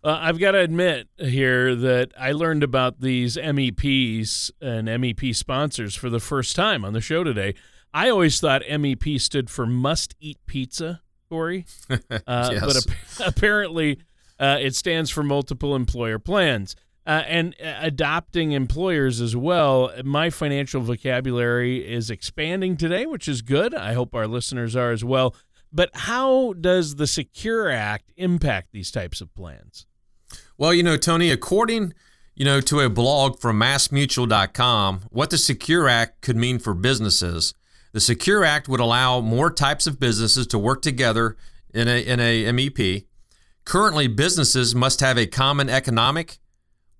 Uh, 0.04 0.18
I've 0.22 0.40
got 0.40 0.52
to 0.52 0.60
admit 0.60 1.08
here 1.18 1.76
that 1.76 2.12
I 2.18 2.32
learned 2.32 2.64
about 2.64 3.02
these 3.02 3.36
MEPs 3.36 4.52
and 4.62 4.88
MEP 4.88 5.36
sponsors 5.36 5.96
for 5.96 6.10
the 6.10 6.20
first 6.20 6.56
time 6.56 6.86
on 6.86 6.94
the 6.94 7.02
show 7.02 7.24
today. 7.24 7.56
I 7.94 8.10
always 8.10 8.40
thought 8.40 8.62
MEP 8.64 9.20
stood 9.20 9.50
for 9.50 9.66
Must 9.66 10.16
Eat 10.20 10.38
Pizza, 10.46 11.02
Corey. 11.30 11.66
Uh, 12.28 12.50
yes. 12.54 12.62
But 12.66 12.78
ap- 12.78 13.28
apparently 13.36 14.00
uh, 14.40 14.58
it 14.60 14.76
stands 14.76 15.10
for 15.10 15.24
Multiple 15.24 15.76
Employer 15.76 16.20
Plans. 16.20 16.76
Uh, 17.06 17.24
and 17.26 17.56
uh, 17.64 17.74
adopting 17.80 18.52
employers 18.52 19.22
as 19.22 19.34
well. 19.34 19.94
My 20.04 20.30
financial 20.30 20.82
vocabulary 20.82 21.78
is 21.90 22.10
expanding 22.10 22.76
today, 22.76 23.06
which 23.06 23.30
is 23.30 23.42
good. 23.42 23.74
I 23.74 23.94
hope 23.94 24.14
our 24.14 24.28
listeners 24.28 24.76
are 24.76 24.92
as 24.92 25.06
well. 25.06 25.34
But 25.72 25.90
how 25.94 26.54
does 26.54 26.96
the 26.96 27.08
Secure 27.08 27.70
Act 27.70 28.12
impact 28.16 28.70
these 28.72 28.92
types 28.92 29.22
of 29.22 29.34
plans? 29.36 29.86
Well, 30.58 30.74
you 30.74 30.84
know, 30.84 30.98
Tony, 30.98 31.32
according 31.32 31.94
you 32.36 32.46
know 32.46 32.62
to 32.62 32.82
a 32.82 32.90
blog 32.90 33.40
from 33.40 33.60
massmutual.com, 33.60 35.02
what 35.10 35.30
the 35.30 35.38
Secure 35.38 35.88
Act 35.88 36.22
could 36.22 36.38
mean 36.38 36.60
for 36.60 36.74
businesses. 36.74 37.54
The 37.94 38.00
Secure 38.00 38.44
Act 38.44 38.68
would 38.70 38.80
allow 38.80 39.22
more 39.22 39.52
types 39.52 39.88
of 39.88 40.00
businesses 40.00 40.46
to 40.48 40.60
work 40.60 40.82
together 40.82 41.36
in 41.74 41.88
a 41.88 42.06
in 42.06 42.20
a 42.20 42.46
MEP. 42.46 43.06
Currently, 43.66 44.08
businesses 44.08 44.74
must 44.74 45.02
have 45.02 45.18
a 45.18 45.26
common 45.26 45.70
economic, 45.70 46.38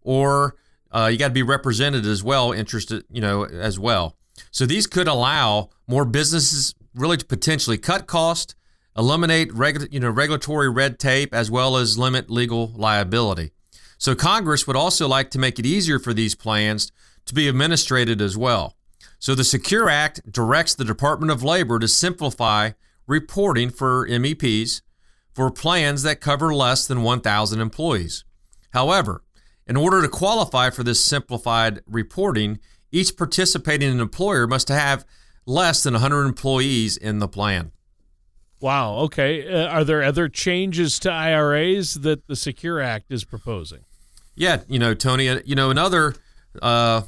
or 0.02 0.56
uh, 0.92 1.10
you 1.12 1.18
got 1.18 1.30
to 1.30 1.34
be 1.34 1.44
represented 1.44 2.06
as 2.06 2.24
well, 2.24 2.52
interested, 2.52 3.06
you 3.10 3.22
know, 3.22 3.46
as 3.46 3.80
well. 3.80 4.18
So 4.52 4.66
these 4.66 4.88
could 4.88 5.08
allow 5.08 5.70
more 5.88 6.06
businesses 6.06 6.74
really 6.98 7.18
to 7.18 7.26
potentially 7.26 7.78
cut 7.78 8.08
cost, 8.08 8.56
eliminate 8.98 9.50
regu- 9.52 9.92
you 9.92 10.00
know 10.00 10.10
regulatory 10.10 10.70
red 10.70 11.00
tape, 11.00 11.34
as 11.34 11.52
well 11.52 11.78
as 11.78 11.98
limit 11.98 12.30
legal 12.30 12.74
liability. 12.76 13.52
So 13.98 14.16
Congress 14.16 14.68
would 14.68 14.76
also 14.76 15.08
like 15.08 15.32
to 15.32 15.40
make 15.40 15.60
it 15.60 15.66
easier 15.66 16.00
for 16.00 16.14
these 16.14 16.36
plans 16.36 16.92
to 17.26 17.34
be 17.34 17.48
administrated 17.48 18.22
as 18.22 18.38
well. 18.38 18.76
So 19.20 19.34
the 19.34 19.44
Secure 19.44 19.90
Act 19.90 20.32
directs 20.32 20.76
the 20.76 20.86
Department 20.86 21.32
of 21.32 21.44
Labor 21.44 21.80
to 21.80 21.88
simplify 21.88 22.72
reporting 23.08 23.70
for 23.70 24.08
MEPs 24.08 24.82
for 25.34 25.50
plans 25.50 26.04
that 26.04 26.22
cover 26.22 26.54
less 26.54 26.88
than 26.88 27.04
1,000 27.04 27.60
employees. 27.60 28.24
However, 28.72 29.24
in 29.66 29.76
order 29.76 30.02
to 30.02 30.08
qualify 30.08 30.70
for 30.70 30.84
this 30.84 31.04
simplified 31.04 31.82
reporting, 31.88 32.60
each 32.92 33.18
participating 33.18 34.00
employer 34.00 34.48
must 34.48 34.70
have 34.70 35.06
less 35.48 35.82
than 35.82 35.94
100 35.94 36.26
employees 36.26 36.98
in 36.98 37.18
the 37.18 37.28
plan. 37.28 37.72
Wow. 38.60 38.96
Okay. 38.98 39.48
Uh, 39.48 39.68
are 39.68 39.84
there 39.84 40.04
other 40.04 40.30
changes 40.30 41.00
to 41.00 41.12
IRAs 41.12 41.96
that 41.96 42.28
the 42.28 42.36
Secure 42.36 42.80
Act 42.80 43.12
is 43.12 43.24
proposing? 43.24 43.86
Yeah, 44.36 44.62
you 44.68 44.78
know, 44.78 44.94
Tony, 44.94 45.30
uh, 45.30 45.40
you 45.46 45.56
know, 45.56 45.72
another 45.72 46.14
uh, 46.62 47.02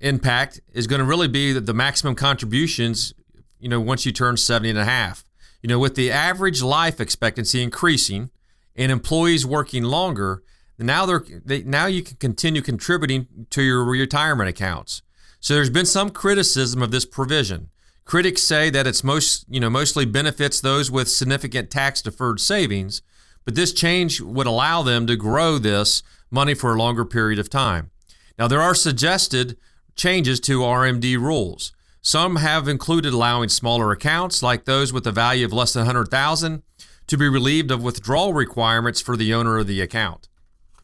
impact 0.00 0.60
is 0.72 0.86
going 0.86 1.00
to 1.00 1.04
really 1.04 1.26
be 1.26 1.52
the, 1.52 1.60
the 1.60 1.74
maximum 1.74 2.14
contributions, 2.14 3.12
you 3.58 3.68
know, 3.68 3.80
once 3.80 4.06
you 4.06 4.12
turn 4.12 4.36
70 4.36 4.70
and 4.70 4.78
a 4.78 4.84
half. 4.84 5.24
You 5.62 5.68
know, 5.68 5.78
with 5.78 5.94
the 5.94 6.10
average 6.10 6.62
life 6.62 7.00
expectancy 7.00 7.62
increasing 7.62 8.30
and 8.76 8.92
employees 8.92 9.44
working 9.44 9.82
longer, 9.84 10.42
now 10.78 11.04
they're 11.04 11.24
they, 11.44 11.62
now 11.62 11.86
you 11.86 12.02
can 12.02 12.16
continue 12.16 12.62
contributing 12.62 13.26
to 13.50 13.62
your 13.62 13.84
retirement 13.84 14.48
accounts. 14.48 15.02
So 15.40 15.54
there's 15.54 15.70
been 15.70 15.86
some 15.86 16.10
criticism 16.10 16.82
of 16.82 16.90
this 16.90 17.06
provision. 17.06 17.70
Critics 18.04 18.42
say 18.42 18.70
that 18.70 18.86
it's 18.86 19.02
most, 19.02 19.46
you 19.48 19.58
know, 19.60 19.70
mostly 19.70 20.04
benefits 20.04 20.60
those 20.60 20.90
with 20.90 21.08
significant 21.08 21.70
tax 21.70 22.02
deferred 22.02 22.40
savings, 22.40 23.02
but 23.44 23.54
this 23.54 23.72
change 23.72 24.20
would 24.20 24.46
allow 24.46 24.82
them 24.82 25.06
to 25.06 25.16
grow 25.16 25.58
this 25.58 26.02
money 26.30 26.54
for 26.54 26.74
a 26.74 26.78
longer 26.78 27.04
period 27.04 27.38
of 27.38 27.48
time. 27.48 27.90
Now 28.38 28.48
there 28.48 28.60
are 28.60 28.74
suggested 28.74 29.56
changes 29.96 30.40
to 30.40 30.60
RMD 30.60 31.16
rules. 31.18 31.72
Some 32.02 32.36
have 32.36 32.68
included 32.68 33.12
allowing 33.12 33.48
smaller 33.48 33.92
accounts 33.92 34.42
like 34.42 34.64
those 34.64 34.92
with 34.92 35.06
a 35.06 35.12
value 35.12 35.44
of 35.44 35.52
less 35.52 35.72
than 35.72 35.82
100,000 35.82 36.62
to 37.06 37.16
be 37.18 37.28
relieved 37.28 37.70
of 37.70 37.82
withdrawal 37.82 38.32
requirements 38.32 39.00
for 39.00 39.16
the 39.16 39.34
owner 39.34 39.58
of 39.58 39.66
the 39.66 39.80
account. 39.80 40.28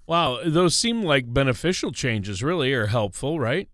Wow, 0.06 0.40
those 0.44 0.76
seem 0.76 1.02
like 1.02 1.32
beneficial 1.32 1.92
changes 1.92 2.42
really 2.42 2.72
are 2.72 2.86
helpful, 2.86 3.40
right? 3.40 3.68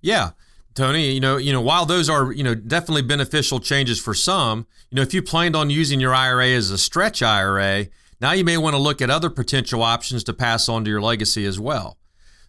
Yeah. 0.00 0.30
Tony, 0.74 1.10
you 1.12 1.20
know, 1.20 1.36
you 1.36 1.52
know, 1.52 1.60
while 1.60 1.84
those 1.84 2.08
are, 2.08 2.32
you 2.32 2.44
know, 2.44 2.54
definitely 2.54 3.02
beneficial 3.02 3.58
changes 3.58 4.00
for 4.00 4.14
some, 4.14 4.66
you 4.90 4.96
know, 4.96 5.02
if 5.02 5.12
you 5.12 5.22
planned 5.22 5.56
on 5.56 5.68
using 5.68 6.00
your 6.00 6.14
IRA 6.14 6.48
as 6.48 6.70
a 6.70 6.78
stretch 6.78 7.22
IRA, 7.22 7.86
now 8.20 8.32
you 8.32 8.44
may 8.44 8.56
want 8.56 8.74
to 8.74 8.80
look 8.80 9.02
at 9.02 9.10
other 9.10 9.30
potential 9.30 9.82
options 9.82 10.22
to 10.24 10.32
pass 10.32 10.68
on 10.68 10.84
to 10.84 10.90
your 10.90 11.00
legacy 11.00 11.44
as 11.44 11.58
well. 11.58 11.98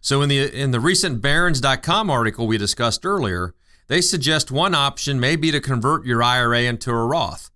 So 0.00 0.22
in 0.22 0.28
the 0.28 0.52
in 0.52 0.72
the 0.72 0.80
recent 0.80 1.20
barrons.com 1.20 2.10
article 2.10 2.46
we 2.46 2.58
discussed 2.58 3.04
earlier, 3.06 3.54
they 3.88 4.00
suggest 4.00 4.50
one 4.50 4.74
option 4.74 5.20
may 5.20 5.36
be 5.36 5.50
to 5.50 5.60
convert 5.60 6.04
your 6.04 6.22
IRA 6.22 6.62
into 6.62 6.90
a 6.90 7.06
Roth. 7.06 7.50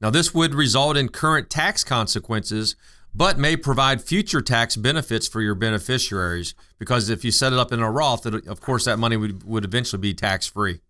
Now, 0.00 0.10
this 0.10 0.34
would 0.34 0.54
result 0.54 0.96
in 0.96 1.10
current 1.10 1.48
tax 1.48 1.84
consequences, 1.84 2.74
but 3.14 3.38
may 3.38 3.56
provide 3.56 4.02
future 4.02 4.40
tax 4.40 4.76
benefits 4.76 5.28
for 5.28 5.40
your 5.40 5.54
beneficiaries 5.54 6.54
because 6.78 7.08
if 7.08 7.24
you 7.24 7.30
set 7.30 7.52
it 7.52 7.58
up 7.58 7.72
in 7.72 7.80
a 7.80 7.90
Roth, 7.90 8.26
it, 8.26 8.46
of 8.46 8.60
course, 8.60 8.84
that 8.86 8.98
money 8.98 9.16
would, 9.16 9.44
would 9.44 9.64
eventually 9.64 10.00
be 10.00 10.14
tax 10.14 10.46
free. 10.46 10.80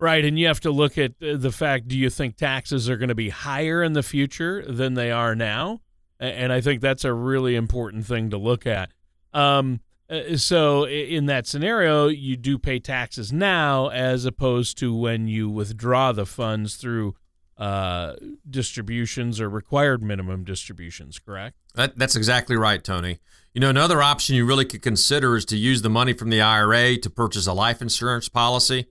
Right, 0.00 0.24
and 0.24 0.38
you 0.38 0.46
have 0.46 0.60
to 0.60 0.70
look 0.70 0.96
at 0.96 1.14
the 1.18 1.50
fact 1.50 1.88
do 1.88 1.98
you 1.98 2.08
think 2.08 2.36
taxes 2.36 2.88
are 2.88 2.96
going 2.96 3.08
to 3.08 3.16
be 3.16 3.30
higher 3.30 3.82
in 3.82 3.94
the 3.94 4.04
future 4.04 4.64
than 4.64 4.94
they 4.94 5.10
are 5.10 5.34
now? 5.34 5.80
And 6.20 6.52
I 6.52 6.60
think 6.60 6.80
that's 6.80 7.04
a 7.04 7.12
really 7.12 7.56
important 7.56 8.06
thing 8.06 8.30
to 8.30 8.38
look 8.38 8.66
at. 8.66 8.90
Um, 9.32 9.80
uh, 10.10 10.36
so 10.36 10.86
in 10.86 11.26
that 11.26 11.46
scenario, 11.46 12.08
you 12.08 12.36
do 12.36 12.58
pay 12.58 12.78
taxes 12.78 13.32
now 13.32 13.88
as 13.88 14.24
opposed 14.24 14.78
to 14.78 14.94
when 14.94 15.28
you 15.28 15.50
withdraw 15.50 16.12
the 16.12 16.26
funds 16.26 16.76
through 16.76 17.14
uh, 17.58 18.14
distributions 18.48 19.40
or 19.40 19.48
required 19.50 20.02
minimum 20.02 20.44
distributions, 20.44 21.18
correct? 21.18 21.56
That, 21.74 21.98
that's 21.98 22.16
exactly 22.16 22.56
right, 22.56 22.82
Tony. 22.82 23.18
You 23.52 23.60
know, 23.60 23.70
another 23.70 24.02
option 24.02 24.36
you 24.36 24.46
really 24.46 24.64
could 24.64 24.82
consider 24.82 25.36
is 25.36 25.44
to 25.46 25.56
use 25.56 25.82
the 25.82 25.90
money 25.90 26.12
from 26.12 26.30
the 26.30 26.40
IRA 26.40 26.96
to 26.98 27.10
purchase 27.10 27.46
a 27.46 27.52
life 27.52 27.82
insurance 27.82 28.28
policy 28.28 28.86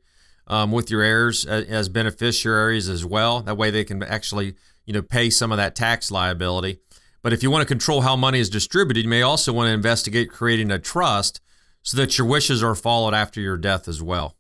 um, 0.47 0.71
with 0.71 0.89
your 0.89 1.01
heirs 1.01 1.45
as, 1.45 1.65
as 1.65 1.89
beneficiaries 1.89 2.89
as 2.89 3.05
well. 3.05 3.41
That 3.41 3.57
way 3.57 3.71
they 3.71 3.83
can 3.83 4.03
actually, 4.03 4.55
you 4.85 4.93
know, 4.93 5.01
pay 5.01 5.29
some 5.29 5.51
of 5.51 5.57
that 5.57 5.75
tax 5.75 6.11
liability. 6.11 6.79
But 7.21 7.33
if 7.33 7.43
you 7.43 7.51
want 7.51 7.61
to 7.61 7.67
control 7.67 8.01
how 8.01 8.15
money 8.15 8.39
is 8.39 8.49
distributed, 8.49 9.03
you 9.03 9.09
may 9.09 9.21
also 9.21 9.51
want 9.51 9.67
to 9.67 9.73
investigate 9.73 10.29
creating 10.29 10.71
a 10.71 10.79
trust 10.79 11.41
so 11.83 11.97
that 11.97 12.17
your 12.17 12.27
wishes 12.27 12.63
are 12.63 12.75
followed 12.75 13.13
after 13.13 13.39
your 13.39 13.57
death 13.57 13.87
as 13.87 14.01
well. 14.01 14.36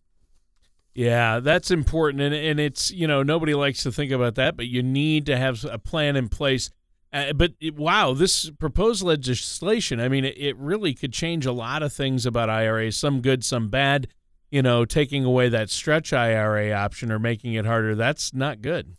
Yeah, 0.97 1.39
that's 1.39 1.71
important. 1.71 2.21
And, 2.21 2.33
and 2.33 2.59
it's, 2.59 2.91
you 2.91 3.07
know, 3.07 3.23
nobody 3.23 3.53
likes 3.53 3.83
to 3.83 3.91
think 3.91 4.11
about 4.11 4.35
that, 4.35 4.57
but 4.57 4.67
you 4.67 4.81
need 4.81 5.25
to 5.27 5.37
have 5.37 5.63
a 5.63 5.77
plan 5.77 6.15
in 6.15 6.27
place. 6.27 6.69
Uh, 7.13 7.33
but 7.33 7.53
it, 7.61 7.75
wow, 7.75 8.13
this 8.13 8.49
proposed 8.49 9.03
legislation, 9.03 9.99
I 9.99 10.09
mean, 10.09 10.25
it, 10.25 10.37
it 10.37 10.57
really 10.57 10.93
could 10.93 11.13
change 11.13 11.45
a 11.45 11.51
lot 11.51 11.83
of 11.83 11.93
things 11.93 12.25
about 12.25 12.49
IRAs, 12.49 12.97
some 12.97 13.21
good, 13.21 13.45
some 13.45 13.69
bad 13.69 14.07
you 14.49 14.61
know, 14.61 14.85
taking 14.85 15.25
away 15.25 15.49
that 15.49 15.69
stretch 15.69 16.13
IRA 16.13 16.71
option 16.71 17.11
or 17.11 17.19
making 17.19 17.53
it 17.53 17.65
harder, 17.65 17.95
that's 17.95 18.33
not 18.33 18.61
good. 18.61 18.95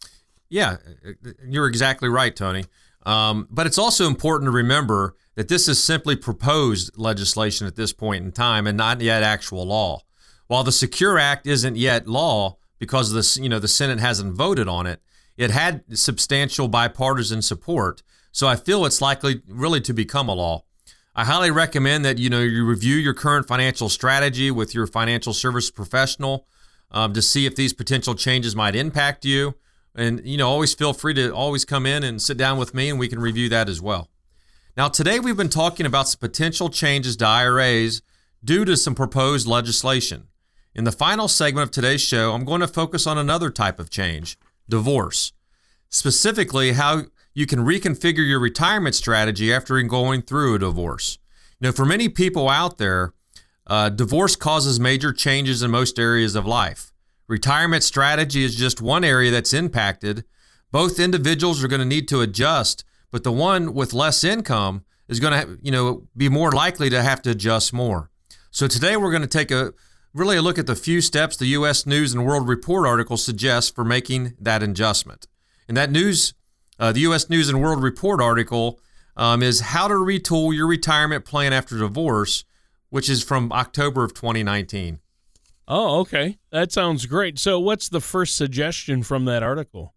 Yeah, 0.49 0.77
you're 1.47 1.67
exactly 1.67 2.09
right, 2.09 2.35
Tony. 2.35 2.65
Um, 3.07 3.49
but 3.51 3.67
it's 3.67 3.79
also 3.79 4.07
important 4.07 4.49
to 4.49 4.53
remember 4.53 5.15
that 5.35 5.49
this 5.49 5.69
is 5.69 5.83
simply 5.83 6.17
proposed 6.17 6.99
legislation 6.99 7.67
at 7.67 7.77
this 7.77 7.93
point 7.93 8.25
in 8.25 8.33
time 8.33 8.67
and 8.67 8.77
not 8.77 9.01
yet 9.01 9.23
actual 9.23 9.67
law. 9.67 10.01
While 10.49 10.65
the 10.65 10.73
Secure 10.73 11.19
Act 11.19 11.47
isn't 11.47 11.77
yet 11.77 12.09
law 12.09 12.57
because 12.79 13.13
the 13.13 13.43
you 13.43 13.49
know 13.49 13.59
the 13.59 13.69
Senate 13.69 14.01
hasn't 14.01 14.35
voted 14.35 14.67
on 14.67 14.87
it, 14.87 15.01
it 15.37 15.51
had 15.51 15.85
substantial 15.97 16.69
bipartisan 16.69 17.43
support. 17.43 18.03
So 18.33 18.49
I 18.49 18.57
feel 18.57 18.85
it's 18.85 19.01
likely 19.01 19.43
really 19.47 19.81
to 19.83 19.93
become 19.93 20.29
a 20.29 20.35
law. 20.35 20.65
I 21.15 21.25
highly 21.25 21.51
recommend 21.51 22.05
that 22.05 22.19
you 22.19 22.31
know 22.31 22.41
you 22.41 22.65
review 22.65 22.97
your 22.97 23.15
current 23.15 23.47
financial 23.47 23.89
strategy 23.89 24.51
with 24.51 24.75
your 24.75 24.87
financial 24.87 25.35
service 25.35 25.71
professional 25.71 26.47
um, 26.91 27.13
to 27.13 27.21
see 27.21 27.45
if 27.45 27.55
these 27.55 27.75
potential 27.75 28.15
changes 28.15 28.57
might 28.57 28.75
impact 28.75 29.25
you. 29.25 29.55
And 29.95 30.23
you 30.25 30.39
know, 30.39 30.49
always 30.49 30.73
feel 30.75 30.95
free 30.95 31.15
to 31.15 31.31
always 31.31 31.65
come 31.65 31.85
in 31.85 32.05
and 32.05 32.23
sit 32.23 32.39
down 32.39 32.57
with 32.57 32.73
me, 32.73 32.89
and 32.89 32.99
we 32.99 33.09
can 33.09 33.21
review 33.21 33.49
that 33.51 33.69
as 33.69 33.83
well. 33.83 34.09
Now, 34.77 34.89
today 34.89 35.19
we've 35.19 35.37
been 35.37 35.49
talking 35.49 35.87
about 35.87 36.09
some 36.09 36.21
potential 36.21 36.71
changes 36.71 37.17
to 37.17 37.27
IRAs 37.27 38.01
due 38.45 38.65
to 38.65 38.77
some 38.77 38.95
proposed 38.95 39.47
legislation. 39.47 40.29
In 40.75 40.85
the 40.85 40.93
final 40.93 41.29
segment 41.29 41.65
of 41.65 41.71
today's 41.71 42.01
show, 42.01 42.33
I'm 42.33 42.45
going 42.45 42.61
to 42.61 42.69
focus 42.69 43.07
on 43.07 43.19
another 43.19 43.51
type 43.51 43.81
of 43.81 43.91
change 43.91 44.39
divorce. 44.69 45.33
Specifically, 45.89 46.73
how 46.73 47.05
you 47.35 47.47
can 47.47 47.61
reconfigure 47.61 48.29
your 48.29 48.39
retirement 48.39 48.95
strategy 48.95 49.53
after 49.53 49.81
going 49.83 50.23
through 50.23 50.57
a 50.57 50.59
divorce. 50.59 51.19
You 51.59 51.69
know, 51.69 51.73
for 51.73 51.85
many 51.85 52.09
people 52.09 52.49
out 52.49 52.79
there, 52.79 53.15
uh, 53.67 53.89
divorce 53.89 54.37
causes 54.37 54.79
major 54.79 55.13
changes 55.13 55.63
in 55.63 55.71
most 55.71 55.99
areas 55.99 56.35
of 56.35 56.47
life. 56.47 56.93
Retirement 57.27 57.83
strategy 57.83 58.45
is 58.45 58.55
just 58.55 58.81
one 58.81 59.05
area 59.05 59.31
that's 59.31 59.53
impacted. 59.53 60.25
Both 60.71 61.01
individuals 61.01 61.65
are 61.65 61.69
going 61.69 61.81
to 61.81 61.87
need 61.87 62.09
to 62.09 62.21
adjust, 62.21 62.85
but 63.11 63.25
the 63.25 63.33
one 63.33 63.73
with 63.75 63.95
less 63.95 64.23
income 64.23 64.85
is 65.09 65.21
going 65.21 65.33
to, 65.33 65.59
you 65.63 65.73
know, 65.73 66.07
be 66.17 66.29
more 66.29 66.53
likely 66.53 66.91
to 66.91 67.03
have 67.03 67.23
to 67.23 67.31
adjust 67.31 67.73
more. 67.73 68.11
So 68.51 68.67
today 68.67 68.97
we're 68.97 69.11
going 69.11 69.23
to 69.23 69.29
take 69.29 69.51
a 69.51 69.73
really 70.19 70.37
a 70.37 70.43
look 70.43 70.59
at 70.59 70.67
the 70.67 70.77
few 70.77 71.01
steps 71.01 71.37
the 71.37 71.47
U.S. 71.47 71.87
News 71.87 72.13
and 72.13 72.27
World 72.27 72.49
Report 72.49 72.87
article 72.87 73.17
suggests 73.17 73.71
for 73.71 73.85
making 73.85 74.35
that 74.41 74.63
adjustment. 74.63 75.27
And 75.67 75.77
that 75.77 75.91
news 75.91 76.35
uh, 76.79 76.93
the 76.93 77.01
U.S. 77.01 77.29
News 77.29 77.49
and 77.49 77.61
World 77.61 77.83
Report 77.83 78.21
article 78.21 78.81
um, 79.17 79.43
is 79.43 79.61
How 79.61 79.89
to 79.89 79.95
Retool 79.95 80.55
Your 80.55 80.67
Retirement 80.67 81.25
Plan 81.25 81.53
After 81.53 81.77
Divorce, 81.77 82.45
which 82.91 83.11
is 83.11 83.23
from 83.23 83.53
October 83.53 84.05
of 84.05 84.15
2019. 84.15 85.01
Oh, 85.67 86.01
okay. 86.01 86.39
That 86.51 86.73
sounds 86.73 87.07
great. 87.07 87.39
So, 87.39 87.59
what's 87.59 87.89
the 87.89 88.01
first 88.01 88.37
suggestion 88.37 89.03
from 89.03 89.25
that 89.27 89.43
article? 89.43 89.95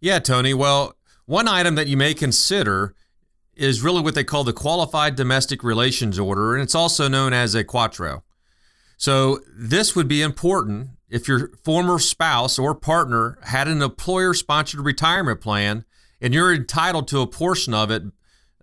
Yeah, 0.00 0.18
Tony. 0.20 0.54
Well, 0.54 0.94
one 1.26 1.48
item 1.48 1.74
that 1.74 1.88
you 1.88 1.96
may 1.96 2.14
consider 2.14 2.94
is 3.54 3.82
really 3.82 4.00
what 4.00 4.14
they 4.14 4.24
call 4.24 4.44
the 4.44 4.52
Qualified 4.52 5.16
Domestic 5.16 5.64
Relations 5.64 6.18
Order, 6.18 6.54
and 6.54 6.62
it's 6.62 6.76
also 6.76 7.08
known 7.08 7.32
as 7.32 7.54
a 7.54 7.64
QDRO. 7.64 8.22
So, 8.98 9.38
this 9.56 9.94
would 9.94 10.08
be 10.08 10.22
important 10.22 10.90
if 11.08 11.28
your 11.28 11.52
former 11.64 12.00
spouse 12.00 12.58
or 12.58 12.74
partner 12.74 13.38
had 13.44 13.68
an 13.68 13.80
employer 13.80 14.34
sponsored 14.34 14.80
retirement 14.80 15.40
plan 15.40 15.84
and 16.20 16.34
you're 16.34 16.52
entitled 16.52 17.06
to 17.08 17.20
a 17.20 17.26
portion 17.26 17.72
of 17.72 17.92
it 17.92 18.02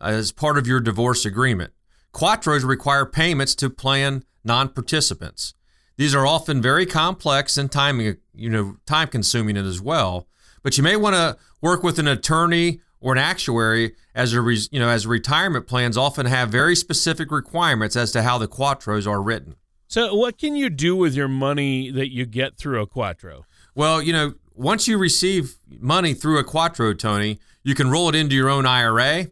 as 0.02 0.34
part 0.34 0.58
of 0.58 0.68
your 0.68 0.82
divorce 0.82 1.26
agreement. 1.26 1.72
QDROs 2.14 2.66
require 2.66 3.06
payments 3.06 3.56
to 3.56 3.70
plan 3.70 4.26
non-participants. 4.44 5.54
These 5.96 6.14
are 6.14 6.28
often 6.28 6.62
very 6.62 6.86
complex 6.86 7.58
and 7.58 7.72
time, 7.72 8.02
you 8.34 8.50
know, 8.50 8.76
time 8.86 9.08
consuming 9.08 9.56
as 9.56 9.82
well. 9.82 10.28
But 10.64 10.78
you 10.78 10.84
may 10.84 10.98
want 10.98 11.16
to 11.16 11.38
work 11.62 11.82
with 11.82 11.98
an 11.98 12.10
attorney 12.10 12.82
or 13.00 13.14
an 13.14 13.20
actuary 13.20 13.96
as 14.14 14.34
a 14.34 14.42
you 14.72 14.80
know 14.80 14.90
as 14.90 15.08
retirement 15.08 15.68
plans 15.68 15.96
often 15.96 16.26
have 16.26 16.50
very 16.50 16.76
specific 16.76 17.32
requirements 17.32 17.96
as 17.96 18.12
to 18.12 18.24
how 18.24 18.38
the 18.38 18.48
QDROs 18.48 19.08
are 19.08 19.22
written. 19.22 19.56
So, 19.96 20.14
what 20.14 20.38
can 20.38 20.58
you 20.58 20.70
do 20.70 20.94
with 20.94 21.16
your 21.16 21.30
money 21.30 21.90
that 21.90 22.12
you 22.12 22.26
get 22.26 22.58
through 22.58 22.82
a 22.82 22.86
QDRO? 22.86 23.44
Well, 23.76 24.02
you 24.02 24.12
know, 24.12 24.34
once 24.54 24.90
you 24.90 24.98
receive 24.98 25.56
money 25.80 26.14
through 26.14 26.38
a 26.38 26.44
QDRO, 26.44 27.00
Tony, 27.00 27.40
you 27.64 27.76
can 27.76 27.90
roll 27.90 28.10
it 28.10 28.16
into 28.16 28.36
your 28.36 28.50
own 28.50 28.66
IRA 28.66 29.28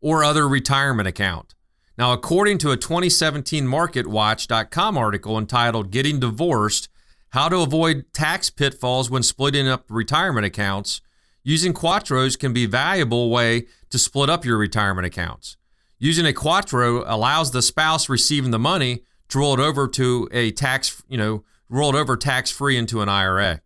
or 0.00 0.24
other 0.24 0.48
retirement 0.48 1.06
account. 1.06 1.54
Now, 1.96 2.12
according 2.12 2.58
to 2.58 2.72
a 2.72 2.76
2017 2.76 3.64
MarketWatch.com 3.64 4.98
article 4.98 5.38
entitled 5.38 5.92
Getting 5.92 6.18
Divorced 6.18 6.88
How 7.28 7.48
to 7.48 7.58
Avoid 7.58 8.06
Tax 8.12 8.50
Pitfalls 8.50 9.08
When 9.08 9.22
Splitting 9.22 9.68
Up 9.68 9.84
Retirement 9.88 10.44
Accounts, 10.44 11.00
using 11.44 11.72
QDROs 11.72 12.36
can 12.36 12.52
be 12.52 12.64
a 12.64 12.68
valuable 12.68 13.30
way 13.30 13.66
to 13.90 13.98
split 14.00 14.28
up 14.28 14.44
your 14.44 14.58
retirement 14.58 15.06
accounts. 15.06 15.56
Using 16.00 16.26
a 16.26 16.32
QDRO 16.32 17.04
allows 17.06 17.52
the 17.52 17.62
spouse 17.62 18.08
receiving 18.08 18.50
the 18.50 18.58
money 18.58 19.04
to 19.28 19.38
roll 19.38 19.54
it 19.54 19.60
over 19.60 19.88
to 19.88 20.28
a 20.32 20.50
tax, 20.52 21.02
you 21.08 21.18
know, 21.18 21.44
roll 21.68 21.94
it 21.94 21.98
over 21.98 22.16
tax 22.16 22.50
free 22.50 22.76
into 22.76 23.00
an 23.00 23.08
IRA. 23.08 23.60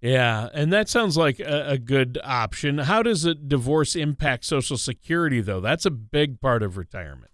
Yeah, 0.00 0.48
and 0.52 0.72
that 0.72 0.88
sounds 0.88 1.16
like 1.16 1.38
a, 1.38 1.70
a, 1.70 1.78
good 1.78 2.18
option. 2.24 2.78
How 2.78 3.04
does 3.04 3.24
a 3.24 3.36
divorce 3.36 3.94
impact 3.94 4.44
Social 4.44 4.76
Security, 4.76 5.40
though? 5.40 5.60
That's 5.60 5.86
a 5.86 5.92
big 5.92 6.40
part 6.40 6.64
of 6.64 6.76
retirement. 6.76 7.30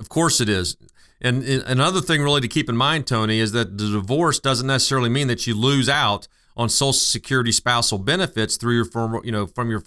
Of 0.00 0.08
course, 0.08 0.40
it 0.40 0.48
is. 0.48 0.76
And, 1.20 1.44
and 1.44 1.62
another 1.66 2.00
thing, 2.00 2.20
really, 2.20 2.40
to 2.40 2.48
keep 2.48 2.68
in 2.68 2.76
mind, 2.76 3.06
Tony, 3.06 3.38
is 3.38 3.52
that 3.52 3.78
the 3.78 3.90
divorce 3.90 4.40
doesn't 4.40 4.66
necessarily 4.66 5.08
mean 5.08 5.28
that 5.28 5.46
you 5.46 5.54
lose 5.54 5.88
out 5.88 6.26
on 6.56 6.68
Social 6.68 6.92
Security 6.94 7.52
spousal 7.52 7.98
benefits 7.98 8.56
through 8.56 8.74
your 8.74 8.86
former, 8.86 9.20
you 9.22 9.30
know, 9.30 9.46
from 9.46 9.70
your 9.70 9.84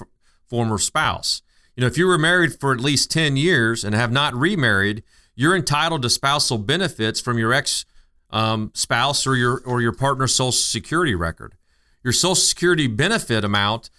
former 0.48 0.78
spouse. 0.78 1.42
You 1.76 1.82
know, 1.82 1.88
if 1.88 1.98
you 1.98 2.08
were 2.08 2.18
married 2.18 2.58
for 2.58 2.72
at 2.72 2.80
least 2.80 3.12
ten 3.12 3.36
years 3.36 3.84
and 3.84 3.94
have 3.94 4.14
not 4.14 4.34
remarried, 4.34 5.04
you're 5.36 5.56
entitled 5.56 6.02
to 6.04 6.10
spousal 6.10 6.58
benefits 6.58 7.20
from 7.20 7.38
your 7.38 7.54
ex 7.54 7.86
um, 8.30 8.72
spouse 8.74 9.28
or 9.28 9.36
your 9.36 9.62
or 9.66 9.82
your 9.82 9.92
partner's 9.92 10.36
Social 10.36 10.52
Security 10.52 11.16
record 11.16 11.56
your 12.04 12.14
Social 12.14 12.36
Security 12.36 12.88
benefit 12.88 13.44
amount 13.44 13.90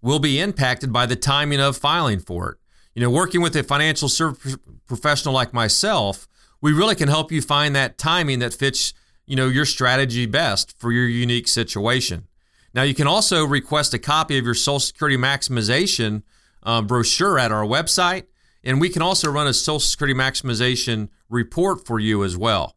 will 0.00 0.18
be 0.18 0.40
impacted 0.40 0.92
by 0.92 1.06
the 1.06 1.16
timing 1.16 1.60
of 1.60 1.76
filing 1.76 2.18
for 2.18 2.50
it. 2.50 2.58
You 2.94 3.02
know, 3.02 3.10
working 3.10 3.40
with 3.40 3.54
a 3.56 3.62
financial 3.62 4.08
service 4.08 4.56
professional 4.86 5.34
like 5.34 5.54
myself, 5.54 6.26
we 6.60 6.72
really 6.72 6.94
can 6.94 7.08
help 7.08 7.30
you 7.30 7.40
find 7.40 7.76
that 7.76 7.98
timing 7.98 8.40
that 8.40 8.54
fits, 8.54 8.92
you 9.26 9.36
know, 9.36 9.48
your 9.48 9.64
strategy 9.64 10.26
best 10.26 10.78
for 10.78 10.92
your 10.92 11.06
unique 11.06 11.48
situation. 11.48 12.26
Now, 12.74 12.82
you 12.82 12.94
can 12.94 13.06
also 13.06 13.44
request 13.44 13.94
a 13.94 13.98
copy 13.98 14.38
of 14.38 14.44
your 14.44 14.54
Social 14.54 14.80
Security 14.80 15.16
maximization 15.16 16.22
uh, 16.62 16.82
brochure 16.82 17.38
at 17.38 17.52
our 17.52 17.64
website, 17.64 18.24
and 18.64 18.80
we 18.80 18.88
can 18.88 19.02
also 19.02 19.30
run 19.30 19.46
a 19.46 19.52
Social 19.52 19.80
Security 19.80 20.18
maximization 20.18 21.08
report 21.28 21.86
for 21.86 21.98
you 21.98 22.24
as 22.24 22.36
well. 22.36 22.76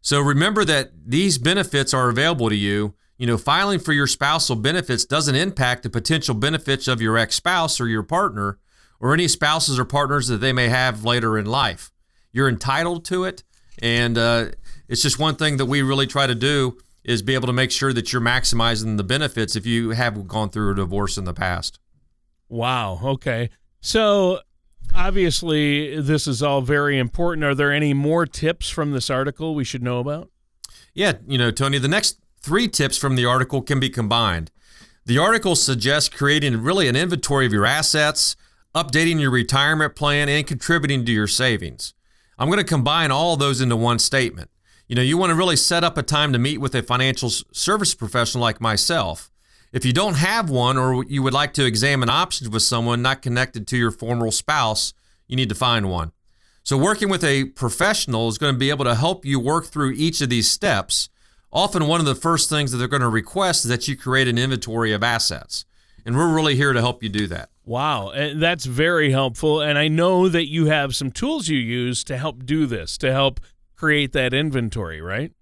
So 0.00 0.20
remember 0.20 0.64
that 0.64 0.90
these 1.06 1.38
benefits 1.38 1.94
are 1.94 2.08
available 2.08 2.48
to 2.48 2.56
you. 2.56 2.94
You 3.16 3.26
know, 3.26 3.38
filing 3.38 3.78
for 3.78 3.92
your 3.92 4.06
spousal 4.06 4.56
benefits 4.56 5.04
doesn't 5.04 5.34
impact 5.34 5.82
the 5.82 5.90
potential 5.90 6.34
benefits 6.34 6.88
of 6.88 7.00
your 7.00 7.16
ex 7.16 7.36
spouse 7.36 7.80
or 7.80 7.86
your 7.86 8.02
partner 8.02 8.58
or 9.00 9.14
any 9.14 9.28
spouses 9.28 9.78
or 9.78 9.84
partners 9.84 10.28
that 10.28 10.38
they 10.38 10.52
may 10.52 10.68
have 10.68 11.04
later 11.04 11.38
in 11.38 11.46
life. 11.46 11.92
You're 12.32 12.48
entitled 12.48 13.04
to 13.06 13.24
it. 13.24 13.44
And 13.80 14.18
uh, 14.18 14.46
it's 14.88 15.02
just 15.02 15.18
one 15.18 15.36
thing 15.36 15.56
that 15.58 15.66
we 15.66 15.82
really 15.82 16.06
try 16.06 16.26
to 16.26 16.34
do 16.34 16.78
is 17.04 17.22
be 17.22 17.34
able 17.34 17.46
to 17.46 17.52
make 17.52 17.70
sure 17.70 17.92
that 17.92 18.12
you're 18.12 18.22
maximizing 18.22 18.96
the 18.96 19.04
benefits 19.04 19.56
if 19.56 19.66
you 19.66 19.90
have 19.90 20.26
gone 20.26 20.50
through 20.50 20.72
a 20.72 20.74
divorce 20.74 21.16
in 21.16 21.24
the 21.24 21.34
past. 21.34 21.78
Wow. 22.48 22.98
Okay. 23.02 23.50
So 23.80 24.40
obviously, 24.94 26.00
this 26.00 26.26
is 26.26 26.42
all 26.42 26.60
very 26.60 26.98
important. 26.98 27.44
Are 27.44 27.54
there 27.54 27.72
any 27.72 27.94
more 27.94 28.26
tips 28.26 28.68
from 28.70 28.92
this 28.92 29.10
article 29.10 29.54
we 29.54 29.64
should 29.64 29.82
know 29.82 29.98
about? 29.98 30.30
Yeah, 30.94 31.14
you 31.26 31.38
know, 31.38 31.50
Tony, 31.50 31.78
the 31.78 31.88
next 31.88 32.18
three 32.40 32.68
tips 32.68 32.96
from 32.96 33.16
the 33.16 33.24
article 33.24 33.62
can 33.62 33.80
be 33.80 33.90
combined. 33.90 34.50
The 35.06 35.18
article 35.18 35.56
suggests 35.56 36.08
creating 36.08 36.62
really 36.62 36.88
an 36.88 36.96
inventory 36.96 37.46
of 37.46 37.52
your 37.52 37.66
assets, 37.66 38.36
updating 38.74 39.20
your 39.20 39.30
retirement 39.30 39.94
plan, 39.94 40.28
and 40.28 40.46
contributing 40.46 41.04
to 41.04 41.12
your 41.12 41.26
savings. 41.26 41.94
I'm 42.38 42.48
going 42.48 42.58
to 42.58 42.64
combine 42.64 43.10
all 43.10 43.36
those 43.36 43.60
into 43.60 43.76
one 43.76 43.98
statement. 43.98 44.50
You 44.88 44.96
know, 44.96 45.02
you 45.02 45.16
want 45.16 45.30
to 45.30 45.36
really 45.36 45.56
set 45.56 45.84
up 45.84 45.96
a 45.96 46.02
time 46.02 46.32
to 46.32 46.38
meet 46.38 46.58
with 46.58 46.74
a 46.74 46.82
financial 46.82 47.30
service 47.30 47.94
professional 47.94 48.42
like 48.42 48.60
myself. 48.60 49.30
If 49.74 49.84
you 49.84 49.92
don't 49.92 50.14
have 50.14 50.50
one 50.50 50.78
or 50.78 51.04
you 51.08 51.20
would 51.24 51.32
like 51.32 51.52
to 51.54 51.66
examine 51.66 52.08
options 52.08 52.48
with 52.48 52.62
someone 52.62 53.02
not 53.02 53.22
connected 53.22 53.66
to 53.66 53.76
your 53.76 53.90
former 53.90 54.30
spouse, 54.30 54.94
you 55.26 55.34
need 55.34 55.48
to 55.48 55.54
find 55.56 55.90
one. 55.90 56.12
So, 56.62 56.78
working 56.78 57.08
with 57.08 57.24
a 57.24 57.46
professional 57.46 58.28
is 58.28 58.38
going 58.38 58.54
to 58.54 58.58
be 58.58 58.70
able 58.70 58.84
to 58.84 58.94
help 58.94 59.24
you 59.24 59.40
work 59.40 59.66
through 59.66 59.94
each 59.96 60.20
of 60.20 60.28
these 60.28 60.48
steps. 60.48 61.08
Often, 61.52 61.88
one 61.88 61.98
of 61.98 62.06
the 62.06 62.14
first 62.14 62.48
things 62.48 62.70
that 62.70 62.78
they're 62.78 62.86
going 62.86 63.02
to 63.02 63.08
request 63.08 63.64
is 63.64 63.68
that 63.68 63.88
you 63.88 63.96
create 63.96 64.28
an 64.28 64.38
inventory 64.38 64.92
of 64.92 65.02
assets. 65.02 65.64
And 66.06 66.16
we're 66.16 66.32
really 66.32 66.54
here 66.54 66.72
to 66.72 66.80
help 66.80 67.02
you 67.02 67.08
do 67.08 67.26
that. 67.26 67.48
Wow, 67.64 68.10
eh, 68.10 68.34
that's 68.36 68.66
very 68.66 69.10
helpful. 69.10 69.60
And 69.60 69.76
I 69.76 69.88
know 69.88 70.28
that 70.28 70.48
you 70.48 70.66
have 70.66 70.94
some 70.94 71.10
tools 71.10 71.48
you 71.48 71.58
use 71.58 72.04
to 72.04 72.16
help 72.16 72.46
do 72.46 72.66
this, 72.66 72.96
to 72.98 73.10
help 73.10 73.40
create 73.74 74.12
that 74.12 74.32
inventory, 74.32 75.00
right? 75.00 75.32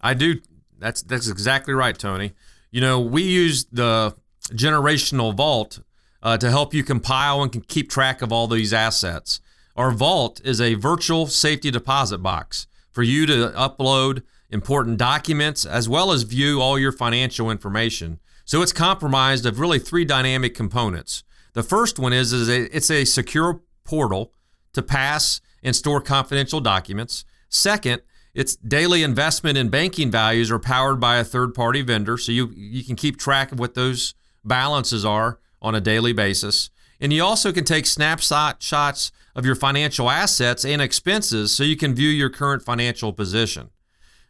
I 0.00 0.14
do. 0.14 0.36
That's 0.78 1.02
that's 1.02 1.28
exactly 1.28 1.74
right, 1.74 1.98
Tony. 1.98 2.34
You 2.74 2.80
know, 2.80 2.98
we 2.98 3.22
use 3.22 3.66
the 3.66 4.16
generational 4.50 5.32
vault 5.32 5.78
uh, 6.24 6.36
to 6.38 6.50
help 6.50 6.74
you 6.74 6.82
compile 6.82 7.40
and 7.40 7.52
can 7.52 7.60
keep 7.60 7.88
track 7.88 8.20
of 8.20 8.32
all 8.32 8.48
these 8.48 8.72
assets. 8.72 9.40
Our 9.76 9.92
vault 9.92 10.40
is 10.44 10.60
a 10.60 10.74
virtual 10.74 11.28
safety 11.28 11.70
deposit 11.70 12.18
box 12.18 12.66
for 12.90 13.04
you 13.04 13.26
to 13.26 13.52
upload 13.56 14.24
important 14.50 14.98
documents 14.98 15.64
as 15.64 15.88
well 15.88 16.10
as 16.10 16.24
view 16.24 16.60
all 16.60 16.76
your 16.76 16.90
financial 16.90 17.48
information. 17.48 18.18
So 18.44 18.60
it's 18.60 18.72
comprised 18.72 19.46
of 19.46 19.60
really 19.60 19.78
three 19.78 20.04
dynamic 20.04 20.56
components. 20.56 21.22
The 21.52 21.62
first 21.62 22.00
one 22.00 22.12
is, 22.12 22.32
is 22.32 22.48
a, 22.48 22.76
it's 22.76 22.90
a 22.90 23.04
secure 23.04 23.60
portal 23.84 24.32
to 24.72 24.82
pass 24.82 25.40
and 25.62 25.76
store 25.76 26.00
confidential 26.00 26.58
documents. 26.58 27.24
Second, 27.48 28.02
its 28.34 28.56
daily 28.56 29.02
investment 29.02 29.56
in 29.56 29.68
banking 29.68 30.10
values 30.10 30.50
are 30.50 30.58
powered 30.58 30.98
by 31.00 31.16
a 31.16 31.24
third 31.24 31.54
party 31.54 31.82
vendor, 31.82 32.18
so 32.18 32.32
you, 32.32 32.52
you 32.56 32.82
can 32.82 32.96
keep 32.96 33.16
track 33.16 33.52
of 33.52 33.60
what 33.60 33.74
those 33.74 34.14
balances 34.44 35.04
are 35.04 35.38
on 35.62 35.74
a 35.74 35.80
daily 35.80 36.12
basis. 36.12 36.70
And 37.00 37.12
you 37.12 37.22
also 37.22 37.52
can 37.52 37.64
take 37.64 37.86
snapshot 37.86 38.62
shots 38.62 39.12
of 39.34 39.46
your 39.46 39.54
financial 39.54 40.10
assets 40.10 40.64
and 40.64 40.82
expenses 40.82 41.54
so 41.54 41.62
you 41.64 41.76
can 41.76 41.94
view 41.94 42.08
your 42.08 42.30
current 42.30 42.62
financial 42.62 43.12
position. 43.12 43.70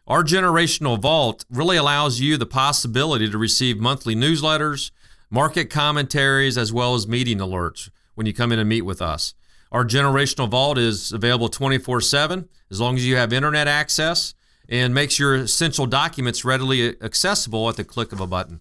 Our 0.06 0.22
generational 0.22 1.00
vault 1.00 1.46
really 1.50 1.76
allows 1.76 2.20
you 2.20 2.36
the 2.36 2.46
possibility 2.46 3.30
to 3.30 3.38
receive 3.38 3.78
monthly 3.78 4.14
newsletters, 4.14 4.90
market 5.30 5.70
commentaries, 5.70 6.58
as 6.58 6.72
well 6.72 6.94
as 6.94 7.08
meeting 7.08 7.38
alerts 7.38 7.88
when 8.14 8.26
you 8.26 8.34
come 8.34 8.52
in 8.52 8.58
and 8.58 8.68
meet 8.68 8.82
with 8.82 9.00
us. 9.00 9.34
Our 9.74 9.84
generational 9.84 10.48
vault 10.48 10.78
is 10.78 11.10
available 11.10 11.48
24 11.48 12.00
7 12.00 12.48
as 12.70 12.80
long 12.80 12.94
as 12.94 13.04
you 13.04 13.16
have 13.16 13.32
internet 13.32 13.66
access 13.66 14.32
and 14.68 14.94
makes 14.94 15.18
your 15.18 15.34
essential 15.34 15.86
documents 15.86 16.44
readily 16.44 16.94
accessible 17.02 17.68
at 17.68 17.74
the 17.74 17.82
click 17.82 18.12
of 18.12 18.20
a 18.20 18.26
button. 18.28 18.60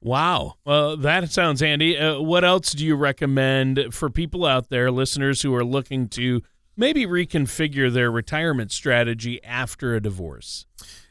Wow. 0.00 0.54
Well, 0.64 0.96
that 0.98 1.28
sounds 1.32 1.60
handy. 1.60 1.98
Uh, 1.98 2.20
what 2.20 2.44
else 2.44 2.70
do 2.70 2.86
you 2.86 2.94
recommend 2.94 3.92
for 3.92 4.08
people 4.10 4.46
out 4.46 4.68
there, 4.68 4.92
listeners 4.92 5.42
who 5.42 5.52
are 5.56 5.64
looking 5.64 6.08
to 6.10 6.40
maybe 6.76 7.04
reconfigure 7.04 7.92
their 7.92 8.12
retirement 8.12 8.70
strategy 8.70 9.42
after 9.42 9.96
a 9.96 10.00
divorce? 10.00 10.66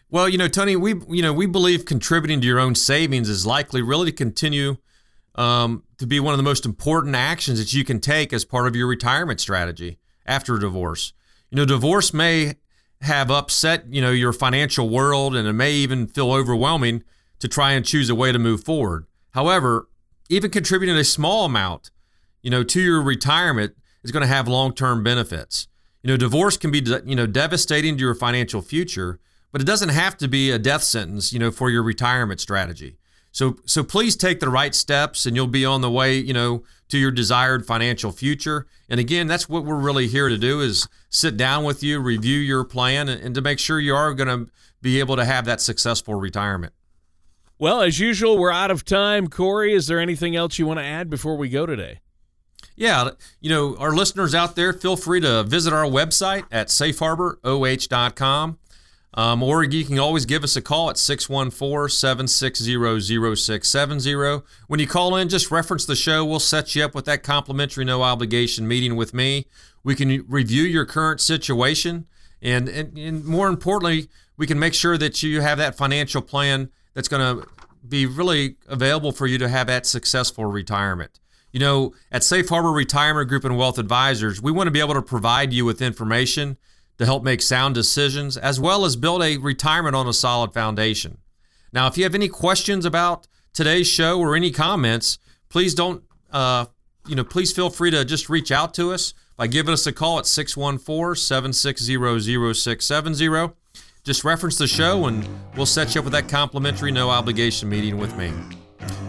Well, 0.09 0.29
you 0.29 0.37
know, 0.37 0.47
Tony, 0.47 0.77
we 0.77 0.95
you 1.09 1.21
know 1.21 1.33
we 1.33 1.47
believe 1.47 1.83
contributing 1.83 2.39
to 2.39 2.47
your 2.47 2.59
own 2.59 2.75
savings 2.75 3.27
is 3.27 3.45
likely 3.45 3.81
really 3.81 4.11
to 4.11 4.15
continue 4.15 4.77
um, 5.35 5.83
to 5.97 6.05
be 6.05 6.19
one 6.19 6.33
of 6.33 6.37
the 6.37 6.43
most 6.43 6.65
important 6.65 7.15
actions 7.15 7.59
that 7.59 7.73
you 7.73 7.83
can 7.83 7.99
take 7.99 8.33
as 8.33 8.45
part 8.45 8.67
of 8.67 8.75
your 8.75 8.87
retirement 8.87 9.39
strategy 9.39 9.97
after 10.25 10.55
a 10.55 10.59
divorce. 10.59 11.13
You 11.49 11.57
know, 11.57 11.65
divorce 11.65 12.13
may 12.13 12.55
have 13.01 13.29
upset, 13.29 13.85
you 13.91 14.01
know, 14.01 14.11
your 14.11 14.33
financial 14.33 14.89
world 14.89 15.35
and 15.35 15.47
it 15.47 15.53
may 15.53 15.73
even 15.73 16.07
feel 16.07 16.31
overwhelming 16.31 17.03
to 17.39 17.47
try 17.47 17.73
and 17.73 17.85
choose 17.85 18.09
a 18.09 18.15
way 18.15 18.31
to 18.31 18.39
move 18.39 18.63
forward. 18.63 19.05
However, 19.31 19.89
even 20.29 20.51
contributing 20.51 20.95
a 20.95 21.03
small 21.03 21.45
amount, 21.45 21.91
you 22.41 22.49
know, 22.49 22.63
to 22.63 22.81
your 22.81 23.01
retirement 23.01 23.75
is 24.03 24.11
going 24.11 24.21
to 24.21 24.27
have 24.27 24.47
long-term 24.47 25.03
benefits. 25.03 25.67
You 26.01 26.09
know, 26.09 26.17
divorce 26.17 26.57
can 26.57 26.71
be, 26.71 26.83
you 27.05 27.15
know, 27.15 27.27
devastating 27.27 27.97
to 27.97 28.01
your 28.01 28.15
financial 28.15 28.61
future, 28.61 29.19
but 29.51 29.61
it 29.61 29.65
doesn't 29.65 29.89
have 29.89 30.17
to 30.17 30.27
be 30.27 30.51
a 30.51 30.59
death 30.59 30.83
sentence, 30.83 31.33
you 31.33 31.39
know, 31.39 31.51
for 31.51 31.69
your 31.69 31.83
retirement 31.83 32.39
strategy. 32.39 32.97
So 33.33 33.57
so 33.65 33.83
please 33.83 34.15
take 34.15 34.39
the 34.39 34.49
right 34.49 34.73
steps 34.73 35.25
and 35.25 35.35
you'll 35.35 35.47
be 35.47 35.65
on 35.65 35.81
the 35.81 35.89
way, 35.89 36.17
you 36.17 36.33
know, 36.33 36.63
to 36.89 36.99
your 36.99 37.09
desired 37.09 37.65
financial 37.65 38.11
future. 38.11 38.67
And 38.87 38.99
again, 38.99 39.25
that's 39.25 39.49
what 39.49 39.65
we're 39.65 39.79
really 39.79 40.07
here 40.07 40.29
to 40.29 40.37
do 40.37 40.61
is 40.61 40.87
sit 41.09 41.35
down 41.35 41.63
with 41.63 41.81
you, 41.81 41.99
review 41.99 42.37
your 42.37 42.63
plan 42.63 43.09
and, 43.09 43.19
and 43.19 43.35
to 43.35 43.41
make 43.41 43.57
sure 43.57 43.79
you 43.79 43.95
are 43.95 44.13
going 44.13 44.27
to 44.27 44.51
be 44.83 44.99
able 44.99 45.15
to 45.15 45.25
have 45.25 45.45
that 45.45 45.61
successful 45.61 46.13
retirement. 46.13 46.73
Well, 47.57 47.81
as 47.81 47.99
usual, 47.99 48.37
we're 48.37 48.51
out 48.51 48.69
of 48.69 48.85
time. 48.85 49.27
Corey, 49.27 49.73
is 49.73 49.87
there 49.87 49.99
anything 49.99 50.35
else 50.35 50.59
you 50.59 50.67
want 50.67 50.79
to 50.79 50.85
add 50.85 51.09
before 51.09 51.35
we 51.35 51.49
go 51.49 51.65
today? 51.65 52.01
Yeah, 52.75 53.09
you 53.39 53.49
know, 53.49 53.75
our 53.77 53.95
listeners 53.95 54.35
out 54.35 54.55
there, 54.55 54.73
feel 54.73 54.95
free 54.95 55.21
to 55.21 55.43
visit 55.43 55.73
our 55.73 55.85
website 55.85 56.45
at 56.51 56.67
safeharboroh.com. 56.67 58.59
Um, 59.15 59.43
or 59.43 59.63
you 59.63 59.85
can 59.85 59.99
always 59.99 60.25
give 60.25 60.43
us 60.43 60.55
a 60.55 60.61
call 60.61 60.89
at 60.89 60.97
614 60.97 61.89
760 61.89 63.35
0670. 63.35 64.43
When 64.67 64.79
you 64.79 64.87
call 64.87 65.15
in, 65.15 65.29
just 65.29 65.51
reference 65.51 65.85
the 65.85 65.95
show. 65.95 66.25
We'll 66.25 66.39
set 66.39 66.73
you 66.73 66.83
up 66.83 66.95
with 66.95 67.05
that 67.05 67.21
complimentary, 67.21 67.85
no 67.85 68.01
obligation 68.01 68.67
meeting 68.67 68.95
with 68.95 69.13
me. 69.13 69.45
We 69.83 69.95
can 69.95 70.25
review 70.27 70.63
your 70.63 70.85
current 70.85 71.21
situation. 71.21 72.07
And, 72.41 72.67
and, 72.67 72.97
and 72.97 73.23
more 73.23 73.47
importantly, 73.49 74.09
we 74.35 74.47
can 74.47 74.57
make 74.57 74.73
sure 74.73 74.97
that 74.97 75.21
you 75.21 75.41
have 75.41 75.59
that 75.59 75.75
financial 75.75 76.21
plan 76.21 76.69
that's 76.93 77.07
going 77.07 77.37
to 77.37 77.47
be 77.87 78.05
really 78.05 78.55
available 78.67 79.11
for 79.11 79.27
you 79.27 79.37
to 79.37 79.49
have 79.49 79.67
that 79.67 79.85
successful 79.85 80.45
retirement. 80.45 81.19
You 81.51 81.59
know, 81.59 81.93
at 82.11 82.23
Safe 82.23 82.49
Harbor 82.49 82.71
Retirement 82.71 83.29
Group 83.29 83.45
and 83.45 83.57
Wealth 83.57 83.77
Advisors, 83.77 84.41
we 84.41 84.51
want 84.51 84.67
to 84.67 84.71
be 84.71 84.79
able 84.79 84.95
to 84.95 85.03
provide 85.03 85.53
you 85.53 85.65
with 85.65 85.83
information 85.83 86.57
to 86.97 87.05
help 87.05 87.23
make 87.23 87.41
sound 87.41 87.75
decisions, 87.75 88.37
as 88.37 88.59
well 88.59 88.85
as 88.85 88.95
build 88.95 89.23
a 89.23 89.37
retirement 89.37 89.95
on 89.95 90.07
a 90.07 90.13
solid 90.13 90.53
foundation. 90.53 91.17
Now, 91.71 91.87
if 91.87 91.97
you 91.97 92.03
have 92.03 92.15
any 92.15 92.27
questions 92.27 92.85
about 92.85 93.27
today's 93.53 93.87
show 93.87 94.19
or 94.19 94.35
any 94.35 94.51
comments, 94.51 95.17
please 95.49 95.73
don't, 95.73 96.03
uh, 96.31 96.65
you 97.07 97.15
know, 97.15 97.23
please 97.23 97.51
feel 97.51 97.69
free 97.69 97.91
to 97.91 98.05
just 98.05 98.29
reach 98.29 98.51
out 98.51 98.73
to 98.75 98.91
us 98.91 99.13
by 99.37 99.47
giving 99.47 99.73
us 99.73 99.87
a 99.87 99.91
call 99.91 100.19
at 100.19 100.27
614 100.27 101.15
760 101.15 102.53
0670. 102.53 103.53
Just 104.03 104.23
reference 104.23 104.57
the 104.57 104.67
show 104.67 105.05
and 105.05 105.27
we'll 105.55 105.65
set 105.65 105.95
you 105.95 105.99
up 105.99 106.05
with 106.05 106.13
that 106.13 106.27
complimentary, 106.27 106.91
no 106.91 107.09
obligation 107.09 107.69
meeting 107.69 107.97
with 107.97 108.15
me. 108.17 108.31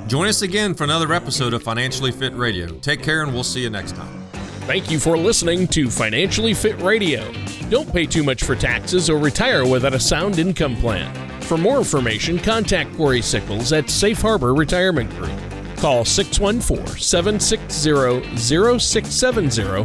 Join 0.06 0.28
us 0.28 0.42
again 0.42 0.74
for 0.74 0.84
another 0.84 1.12
episode 1.12 1.52
of 1.52 1.62
Financially 1.62 2.12
Fit 2.12 2.34
Radio. 2.34 2.68
Take 2.78 3.02
care 3.02 3.22
and 3.22 3.34
we'll 3.34 3.42
see 3.42 3.62
you 3.62 3.70
next 3.70 3.96
time. 3.96 4.24
Thank 4.66 4.90
you 4.90 4.98
for 4.98 5.18
listening 5.18 5.66
to 5.68 5.90
Financially 5.90 6.54
Fit 6.54 6.80
Radio. 6.80 7.30
Don't 7.70 7.90
pay 7.92 8.04
too 8.04 8.22
much 8.22 8.44
for 8.44 8.54
taxes 8.54 9.08
or 9.08 9.18
retire 9.18 9.66
without 9.66 9.94
a 9.94 10.00
sound 10.00 10.38
income 10.38 10.76
plan. 10.76 11.12
For 11.42 11.56
more 11.56 11.78
information, 11.78 12.38
contact 12.38 12.94
Corey 12.96 13.22
Sickles 13.22 13.72
at 13.72 13.88
Safe 13.88 14.20
Harbor 14.20 14.54
Retirement 14.54 15.10
Group. 15.10 15.38
Call 15.76 16.04
614 16.04 16.98
760 16.98 18.36
0670 18.36 19.84